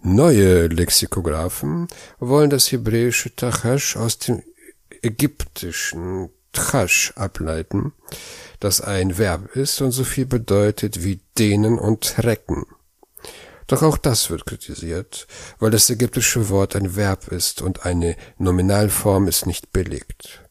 Neue 0.00 0.68
Lexikographen 0.68 1.88
wollen 2.20 2.48
das 2.48 2.70
hebräische 2.70 3.34
Tachash 3.34 3.96
aus 3.96 4.18
dem 4.18 4.44
ägyptischen 5.02 6.30
Trash 6.52 7.12
ableiten, 7.16 7.94
das 8.60 8.80
ein 8.80 9.18
Verb 9.18 9.56
ist 9.56 9.80
und 9.80 9.90
so 9.90 10.04
viel 10.04 10.26
bedeutet 10.26 11.02
wie 11.02 11.20
dehnen 11.36 11.80
und 11.80 12.14
recken. 12.18 12.64
Doch 13.66 13.82
auch 13.82 13.98
das 13.98 14.30
wird 14.30 14.46
kritisiert, 14.46 15.26
weil 15.58 15.72
das 15.72 15.90
ägyptische 15.90 16.48
Wort 16.48 16.76
ein 16.76 16.94
Verb 16.94 17.26
ist 17.28 17.60
und 17.60 17.84
eine 17.84 18.16
Nominalform 18.38 19.26
ist 19.26 19.46
nicht 19.46 19.72
belegt. 19.72 20.44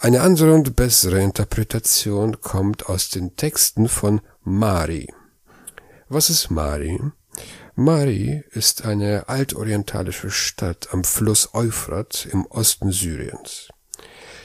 Eine 0.00 0.20
andere 0.20 0.54
und 0.54 0.76
bessere 0.76 1.20
Interpretation 1.20 2.40
kommt 2.40 2.86
aus 2.86 3.08
den 3.08 3.34
Texten 3.34 3.88
von 3.88 4.20
Mari. 4.44 5.12
Was 6.08 6.30
ist 6.30 6.50
Mari? 6.50 7.00
Mari 7.74 8.44
ist 8.52 8.84
eine 8.84 9.28
altorientalische 9.28 10.30
Stadt 10.30 10.90
am 10.92 11.02
Fluss 11.02 11.52
Euphrat 11.52 12.28
im 12.30 12.46
Osten 12.46 12.92
Syriens. 12.92 13.70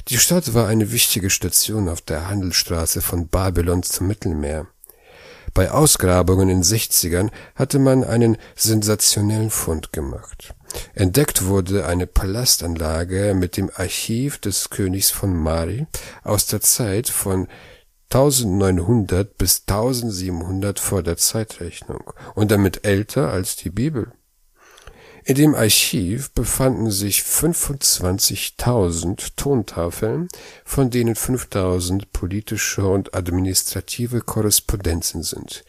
Die 0.08 0.18
Stadt 0.18 0.56
war 0.56 0.68
eine 0.68 0.92
wichtige 0.92 1.30
Station 1.30 1.88
auf 1.88 2.02
der 2.02 2.28
Handelsstraße 2.28 3.04
von 3.04 3.28
Babylon 3.28 3.84
zum 3.84 4.08
Mittelmeer. 4.08 4.66
Bei 5.54 5.70
Ausgrabungen 5.70 6.50
in 6.50 6.64
60ern 6.64 7.30
hatte 7.54 7.78
man 7.78 8.04
einen 8.04 8.38
sensationellen 8.56 9.52
Fund 9.52 9.94
gemacht. 9.94 10.56
Entdeckt 10.94 11.46
wurde 11.46 11.86
eine 11.86 12.08
Palastanlage 12.08 13.34
mit 13.36 13.58
dem 13.58 13.70
Archiv 13.74 14.38
des 14.40 14.70
Königs 14.70 15.12
von 15.12 15.36
Mari 15.36 15.88
aus 16.24 16.46
der 16.48 16.62
Zeit 16.62 17.10
von 17.10 17.48
1900 18.12 19.38
bis 19.38 19.64
1700 19.68 20.80
vor 20.80 21.02
der 21.02 21.18
Zeitrechnung 21.18 22.14
und 22.36 22.52
damit 22.52 22.86
älter 22.86 23.32
als 23.32 23.56
die 23.56 23.72
Bibel. 23.72 24.12
In 25.26 25.36
dem 25.36 25.56
Archiv 25.56 26.32
befanden 26.32 26.92
sich 26.92 27.22
25.000 27.22 29.38
Tontafeln, 29.38 30.28
von 30.66 30.90
denen 30.90 31.16
5.000 31.16 32.08
politische 32.12 32.86
und 32.86 33.16
administrative 33.16 34.20
Korrespondenzen 34.20 35.24
sind, 35.24 35.64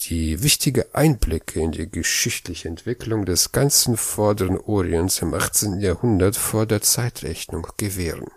die 0.00 0.44
wichtige 0.44 0.94
Einblicke 0.94 1.60
in 1.60 1.72
die 1.72 1.90
geschichtliche 1.90 2.68
Entwicklung 2.68 3.24
des 3.24 3.50
ganzen 3.50 3.96
Vorderen 3.96 4.58
Orients 4.58 5.20
im 5.22 5.34
18. 5.34 5.80
Jahrhundert 5.80 6.36
vor 6.36 6.66
der 6.66 6.80
Zeitrechnung 6.80 7.66
gewähren. 7.78 8.30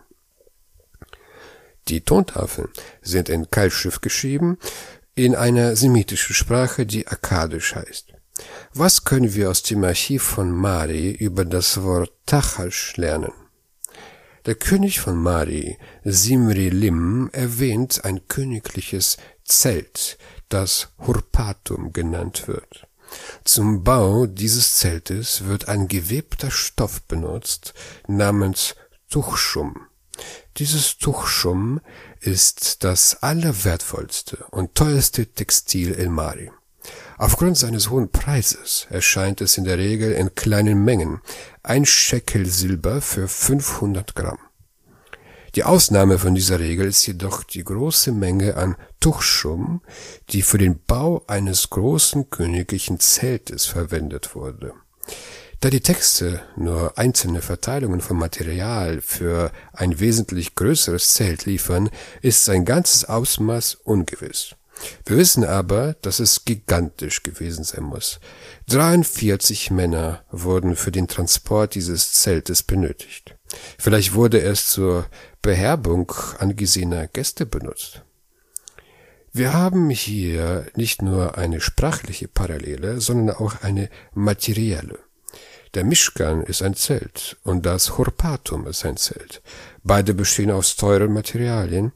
Die 1.88 2.02
Tontafeln 2.02 2.70
sind 3.04 3.30
in 3.30 3.52
Keilschrift 3.52 4.02
geschrieben, 4.02 4.58
in 5.14 5.36
einer 5.36 5.76
semitischen 5.76 6.34
Sprache, 6.34 6.88
die 6.88 7.08
Akkadisch 7.08 7.76
heißt. 7.76 8.14
Was 8.74 9.04
können 9.04 9.34
wir 9.34 9.50
aus 9.50 9.64
dem 9.64 9.84
Archiv 9.84 10.24
von 10.24 10.52
Mari 10.52 11.12
über 11.12 11.46
das 11.46 11.84
Wort 11.84 12.12
Tachash 12.26 12.98
lernen? 12.98 13.32
Der 14.46 14.56
König 14.56 15.00
von 15.00 15.16
Mari, 15.16 15.78
Simri 16.04 16.70
Lim, 16.70 17.30
erwähnt 17.32 18.04
ein 18.04 18.28
königliches 18.28 19.18
Zelt, 19.46 20.18
das 20.50 20.90
Hurpatum 21.00 21.94
genannt 21.94 22.48
wird. 22.48 22.88
Zum 23.44 23.84
Bau 23.84 24.26
dieses 24.26 24.76
Zeltes 24.78 25.46
wird 25.46 25.68
ein 25.70 25.88
gewebter 25.88 26.52
Stoff 26.52 27.04
benutzt, 27.04 27.74
namens 28.08 28.76
Tuchschum. 29.10 29.88
Dieses 30.58 30.98
Tuchschum 30.98 31.80
ist 32.20 32.84
das 32.84 33.22
allerwertvollste 33.24 34.46
und 34.52 34.76
teuerste 34.76 35.26
Textil 35.28 35.92
in 35.92 36.12
Mari. 36.12 36.52
Aufgrund 37.24 37.58
seines 37.58 37.90
hohen 37.90 38.12
Preises 38.12 38.86
erscheint 38.90 39.40
es 39.40 39.58
in 39.58 39.64
der 39.64 39.78
Regel 39.78 40.12
in 40.12 40.36
kleinen 40.36 40.84
Mengen, 40.84 41.22
ein 41.64 41.86
Schekel 41.86 42.46
Silber 42.46 43.00
für 43.00 43.30
500 43.30 44.14
Gramm. 44.14 44.40
Die 45.56 45.64
Ausnahme 45.64 46.20
von 46.20 46.36
dieser 46.36 46.60
Regel 46.60 46.86
ist 46.86 47.08
jedoch 47.08 47.46
die 47.46 47.64
große 47.64 48.12
Menge 48.12 48.58
an 48.58 48.76
Tuchschum, 49.00 49.80
die 50.32 50.42
für 50.42 50.58
den 50.58 50.82
Bau 50.86 51.24
eines 51.28 51.70
großen 51.70 52.30
königlichen 52.30 53.00
Zeltes 53.00 53.68
verwendet 53.68 54.36
wurde. 54.36 54.74
Da 55.62 55.70
die 55.70 55.80
Texte 55.80 56.42
nur 56.58 56.98
einzelne 56.98 57.42
Verteilungen 57.42 58.02
von 58.02 58.18
Material 58.18 59.00
für 59.00 59.54
ein 59.72 60.02
wesentlich 60.02 60.56
größeres 60.56 61.14
Zelt 61.14 61.46
liefern, 61.46 61.90
ist 62.22 62.44
sein 62.44 62.66
ganzes 62.66 63.06
Ausmaß 63.06 63.76
ungewiss. 63.76 64.58
Wir 65.06 65.18
wissen 65.18 65.44
aber, 65.44 65.96
dass 66.02 66.20
es 66.20 66.46
gigantisch 66.46 67.24
gewesen 67.24 67.64
sein 67.64 67.84
muss. 67.84 68.20
43 68.70 69.72
Männer 69.72 70.24
wurden 70.32 70.76
für 70.76 70.92
den 70.92 71.08
Transport 71.08 71.76
dieses 71.76 72.14
Zeltes 72.14 72.64
benötigt. 72.64 73.36
Vielleicht 73.78 74.14
wurde 74.14 74.42
es 74.42 74.68
zur 74.68 75.06
Beherbung 75.42 76.12
angesehener 76.40 77.08
Gäste 77.08 77.46
benutzt. 77.46 78.02
Wir 79.32 79.54
haben 79.54 79.90
hier 79.90 80.68
nicht 80.76 81.02
nur 81.02 81.38
eine 81.38 81.60
sprachliche 81.60 82.28
Parallele, 82.28 83.02
sondern 83.02 83.36
auch 83.36 83.62
eine 83.62 83.90
materielle. 84.14 85.00
Der 85.74 85.84
Mischkan 85.84 86.44
ist 86.44 86.62
ein 86.62 86.76
Zelt 86.76 87.38
und 87.44 87.66
das 87.66 87.98
Hurpatum 87.98 88.68
ist 88.68 88.86
ein 88.86 88.96
Zelt. 88.96 89.42
Beide 89.84 90.14
bestehen 90.14 90.52
aus 90.52 90.76
teuren 90.76 91.14
Materialien 91.14 91.94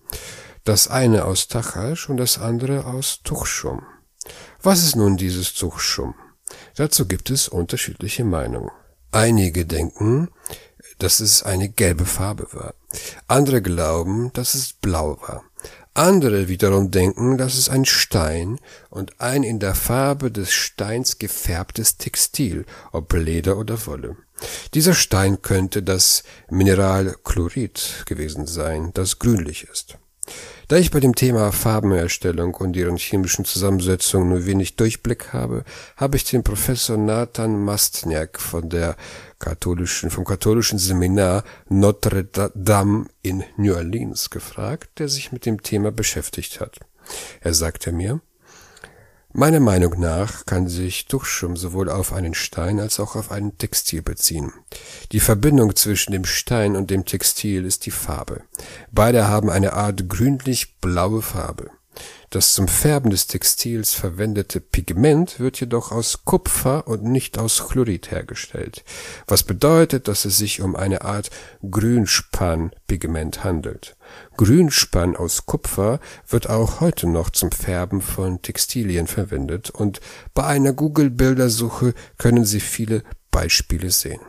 das 0.67 0.89
eine 0.89 1.25
aus 1.25 1.47
Tachash 1.47 2.09
und 2.09 2.17
das 2.17 2.37
andere 2.37 2.85
aus 2.85 3.21
Tuchschum. 3.23 3.83
Was 4.61 4.83
ist 4.83 4.95
nun 4.95 5.15
dieses 5.15 5.53
Tuchschum? 5.53 6.13
Dazu 6.75 7.07
gibt 7.07 7.29
es 7.29 7.47
unterschiedliche 7.47 8.25
Meinungen. 8.25 8.71
Einige 9.11 9.65
denken, 9.65 10.29
dass 10.99 11.21
es 11.21 11.43
eine 11.43 11.69
gelbe 11.69 12.05
Farbe 12.05 12.47
war. 12.51 12.73
Andere 13.27 13.61
glauben, 13.61 14.31
dass 14.33 14.55
es 14.55 14.73
blau 14.73 15.17
war. 15.21 15.43
Andere 15.93 16.47
wiederum 16.47 16.91
denken, 16.91 17.37
dass 17.37 17.55
es 17.55 17.69
ein 17.69 17.85
Stein 17.85 18.59
und 18.89 19.21
ein 19.21 19.43
in 19.43 19.59
der 19.59 19.73
Farbe 19.73 20.31
des 20.31 20.51
Steins 20.51 21.17
gefärbtes 21.17 21.97
Textil, 21.97 22.65
ob 22.91 23.13
Leder 23.13 23.57
oder 23.57 23.85
Wolle. 23.87 24.17
Dieser 24.73 24.93
Stein 24.93 25.41
könnte 25.41 25.81
das 25.81 26.23
Mineral 26.49 27.15
Chlorid 27.23 28.03
gewesen 28.05 28.45
sein, 28.45 28.91
das 28.93 29.17
grünlich 29.17 29.67
ist. 29.71 29.97
Da 30.67 30.75
ich 30.75 30.91
bei 30.91 30.99
dem 30.99 31.15
Thema 31.15 31.53
Farbenerstellung 31.53 32.53
und 32.55 32.73
deren 32.73 32.97
chemischen 32.97 33.45
Zusammensetzung 33.45 34.27
nur 34.27 34.45
wenig 34.45 34.75
Durchblick 34.75 35.31
habe, 35.31 35.63
habe 35.95 36.17
ich 36.17 36.25
den 36.25 36.43
Professor 36.43 36.97
Nathan 36.97 37.63
Mastniak 37.63 38.41
von 38.41 38.67
der 38.67 38.97
katholischen, 39.39 40.09
vom 40.09 40.25
katholischen 40.25 40.77
Seminar 40.77 41.45
Notre 41.69 42.25
Dame 42.53 43.05
in 43.21 43.45
New 43.55 43.75
Orleans 43.75 44.29
gefragt, 44.29 44.99
der 44.99 45.07
sich 45.07 45.31
mit 45.31 45.45
dem 45.45 45.63
Thema 45.63 45.93
beschäftigt 45.93 46.59
hat. 46.59 46.81
Er 47.39 47.53
sagte 47.53 47.93
mir, 47.93 48.19
Meiner 49.33 49.59
Meinung 49.59 49.99
nach 49.99 50.45
kann 50.45 50.67
sich 50.67 51.05
Duchschum 51.05 51.57
sowohl 51.57 51.89
auf 51.89 52.13
einen 52.13 52.33
Stein 52.33 52.79
als 52.79 52.99
auch 52.99 53.15
auf 53.15 53.29
einen 53.31 53.57
Textil 53.57 54.01
beziehen. 54.01 54.51
Die 55.11 55.19
Verbindung 55.19 55.75
zwischen 55.75 56.13
dem 56.13 56.25
Stein 56.25 56.75
und 56.75 56.89
dem 56.89 57.05
Textil 57.05 57.65
ist 57.65 57.85
die 57.85 57.91
Farbe. 57.91 58.41
Beide 58.91 59.27
haben 59.27 59.49
eine 59.49 59.73
Art 59.73 60.09
grünlich-blaue 60.09 61.21
Farbe. 61.21 61.69
Das 62.29 62.53
zum 62.53 62.67
Färben 62.67 63.09
des 63.09 63.27
Textils 63.27 63.93
verwendete 63.93 64.59
Pigment 64.59 65.39
wird 65.39 65.59
jedoch 65.59 65.91
aus 65.91 66.25
Kupfer 66.25 66.87
und 66.87 67.03
nicht 67.03 67.37
aus 67.37 67.67
Chlorid 67.69 68.11
hergestellt, 68.11 68.83
was 69.27 69.43
bedeutet, 69.43 70.09
dass 70.09 70.25
es 70.25 70.37
sich 70.37 70.61
um 70.61 70.75
eine 70.75 71.03
Art 71.03 71.29
Grünspan-Pigment 71.69 73.45
handelt. 73.45 73.95
Grünspan 74.35 75.15
aus 75.15 75.45
Kupfer 75.45 75.99
wird 76.27 76.49
auch 76.49 76.81
heute 76.81 77.07
noch 77.07 77.29
zum 77.29 77.51
Färben 77.51 78.01
von 78.01 78.41
Textilien 78.41 79.07
verwendet 79.07 79.69
und 79.69 80.01
bei 80.33 80.43
einer 80.43 80.73
Google-Bildersuche 80.73 81.93
können 82.17 82.43
Sie 82.43 82.59
viele 82.59 83.03
Beispiele 83.31 83.89
sehen 83.89 84.19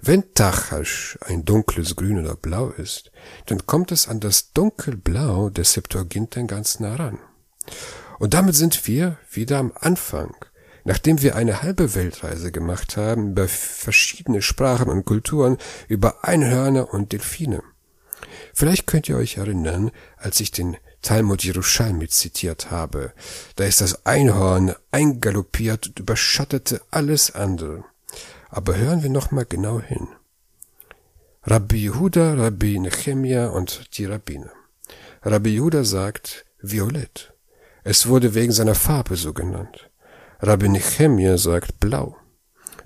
wenn 0.00 0.32
Tachasch 0.34 1.18
ein 1.22 1.44
dunkles 1.44 1.96
Grün 1.96 2.20
oder 2.20 2.36
Blau 2.36 2.68
ist, 2.70 3.10
dann 3.46 3.66
kommt 3.66 3.90
es 3.90 4.06
an 4.06 4.20
das 4.20 4.52
Dunkelblau 4.52 5.50
der 5.50 5.64
Septuaginten 5.64 6.46
ganz 6.46 6.78
nah 6.78 6.94
ran. 6.94 7.18
Und 8.18 8.34
damit 8.34 8.54
sind 8.54 8.86
wir 8.86 9.18
wieder 9.30 9.58
am 9.58 9.72
Anfang. 9.74 10.34
Nachdem 10.84 11.20
wir 11.20 11.36
eine 11.36 11.62
halbe 11.62 11.94
Weltreise 11.94 12.52
gemacht 12.52 12.96
haben 12.96 13.32
über 13.32 13.48
verschiedene 13.48 14.40
Sprachen 14.40 14.88
und 14.88 15.04
Kulturen, 15.04 15.58
über 15.88 16.24
Einhörner 16.24 16.94
und 16.94 17.12
Delfine. 17.12 17.62
Vielleicht 18.54 18.86
könnt 18.86 19.08
ihr 19.08 19.16
euch 19.16 19.36
erinnern, 19.36 19.90
als 20.16 20.40
ich 20.40 20.50
den 20.50 20.76
Talmud 21.02 21.44
Jerusalem 21.44 22.08
zitiert 22.08 22.70
habe. 22.70 23.12
Da 23.56 23.64
ist 23.64 23.80
das 23.80 24.06
Einhorn 24.06 24.74
eingaloppiert 24.90 25.88
und 25.88 25.98
überschattete 25.98 26.80
alles 26.90 27.34
andere. 27.34 27.84
Aber 28.50 28.76
hören 28.76 29.02
wir 29.02 29.10
noch 29.10 29.30
mal 29.30 29.46
genau 29.46 29.80
hin. 29.80 30.08
Rabbi 31.44 31.84
Yehuda, 31.84 32.34
Rabbi 32.34 32.78
Nehemia 32.78 33.48
und 33.48 33.96
die 33.96 34.04
Rabbiner. 34.04 34.52
Rabbi 35.22 35.54
Yehuda 35.54 35.84
sagt 35.84 36.44
violett. 36.60 37.32
Es 37.84 38.06
wurde 38.06 38.34
wegen 38.34 38.52
seiner 38.52 38.74
Farbe 38.74 39.16
so 39.16 39.32
genannt. 39.32 39.88
Rabbi 40.40 40.68
Nehemia 40.68 41.38
sagt 41.38 41.80
blau. 41.80 42.17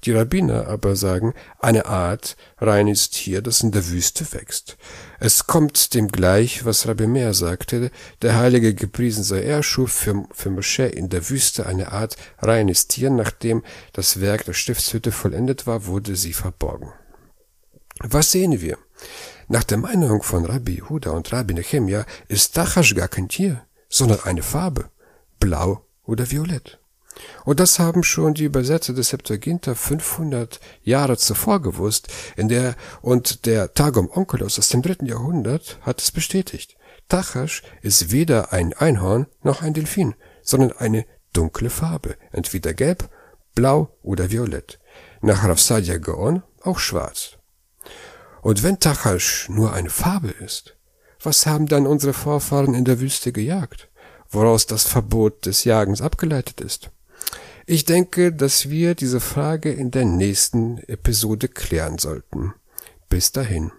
Die 0.04 0.12
Rabbiner 0.12 0.66
aber 0.66 0.96
sagen, 0.96 1.32
eine 1.60 1.86
Art 1.86 2.36
reines 2.58 3.10
Tier, 3.10 3.40
das 3.40 3.60
in 3.60 3.70
der 3.70 3.88
Wüste 3.88 4.32
wächst. 4.32 4.76
Es 5.20 5.46
kommt 5.46 5.94
dem 5.94 6.08
gleich, 6.08 6.64
was 6.64 6.88
Rabbi 6.88 7.06
Meir 7.06 7.34
sagte, 7.34 7.92
der 8.20 8.36
Heilige 8.36 8.74
gepriesen 8.74 9.22
sei 9.22 9.42
er 9.42 9.62
schuf 9.62 9.92
für, 9.92 10.24
für 10.32 10.50
Moschee 10.50 10.88
in 10.88 11.08
der 11.08 11.30
Wüste 11.30 11.66
eine 11.66 11.92
Art 11.92 12.16
reines 12.38 12.88
Tier, 12.88 13.10
nachdem 13.10 13.62
das 13.92 14.20
Werk 14.20 14.44
der 14.44 14.54
Stiftshütte 14.54 15.12
vollendet 15.12 15.68
war, 15.68 15.86
wurde 15.86 16.16
sie 16.16 16.32
verborgen. 16.32 16.92
Was 18.00 18.32
sehen 18.32 18.60
wir? 18.60 18.78
Nach 19.46 19.62
der 19.62 19.78
Meinung 19.78 20.22
von 20.24 20.44
Rabbi 20.44 20.82
Huda 20.88 21.10
und 21.12 21.32
Rabbi 21.32 21.54
Nehemia 21.54 22.06
ist 22.26 22.54
Tachash 22.54 22.96
gar 22.96 23.08
kein 23.08 23.28
Tier, 23.28 23.62
sondern 23.88 24.20
eine 24.24 24.42
Farbe, 24.42 24.90
blau 25.38 25.84
oder 26.04 26.28
violett. 26.28 26.81
Und 27.44 27.60
das 27.60 27.78
haben 27.78 28.02
schon 28.02 28.34
die 28.34 28.44
Übersetzer 28.44 28.92
des 28.92 29.10
Septuaginta 29.10 29.74
500 29.74 30.60
Jahre 30.82 31.16
zuvor 31.16 31.60
gewusst, 31.60 32.08
in 32.36 32.48
der, 32.48 32.76
und 33.00 33.46
der 33.46 33.74
Tagum 33.74 34.10
Onkelos 34.10 34.58
aus 34.58 34.68
dem 34.68 34.82
dritten 34.82 35.06
Jahrhundert 35.06 35.78
hat 35.82 36.00
es 36.00 36.10
bestätigt. 36.10 36.76
Tachash 37.08 37.62
ist 37.82 38.10
weder 38.10 38.52
ein 38.52 38.72
Einhorn 38.72 39.26
noch 39.42 39.62
ein 39.62 39.74
Delfin, 39.74 40.14
sondern 40.42 40.72
eine 40.72 41.04
dunkle 41.32 41.70
Farbe, 41.70 42.16
entweder 42.30 42.74
gelb, 42.74 43.08
blau 43.54 43.96
oder 44.02 44.30
violett. 44.30 44.78
Nach 45.20 45.44
Rafsadia 45.44 45.98
Gaon 45.98 46.42
auch 46.62 46.78
schwarz. 46.78 47.38
Und 48.40 48.62
wenn 48.62 48.80
Tachash 48.80 49.48
nur 49.48 49.72
eine 49.72 49.90
Farbe 49.90 50.30
ist, 50.30 50.76
was 51.22 51.46
haben 51.46 51.66
dann 51.66 51.86
unsere 51.86 52.12
Vorfahren 52.12 52.74
in 52.74 52.84
der 52.84 53.00
Wüste 53.00 53.32
gejagt? 53.32 53.88
Woraus 54.28 54.66
das 54.66 54.84
Verbot 54.84 55.46
des 55.46 55.64
Jagens 55.64 56.00
abgeleitet 56.00 56.60
ist? 56.60 56.90
Ich 57.72 57.86
denke, 57.86 58.34
dass 58.34 58.68
wir 58.68 58.94
diese 58.94 59.18
Frage 59.18 59.72
in 59.72 59.90
der 59.90 60.04
nächsten 60.04 60.76
Episode 60.88 61.48
klären 61.48 61.96
sollten. 61.96 62.52
Bis 63.08 63.32
dahin. 63.32 63.72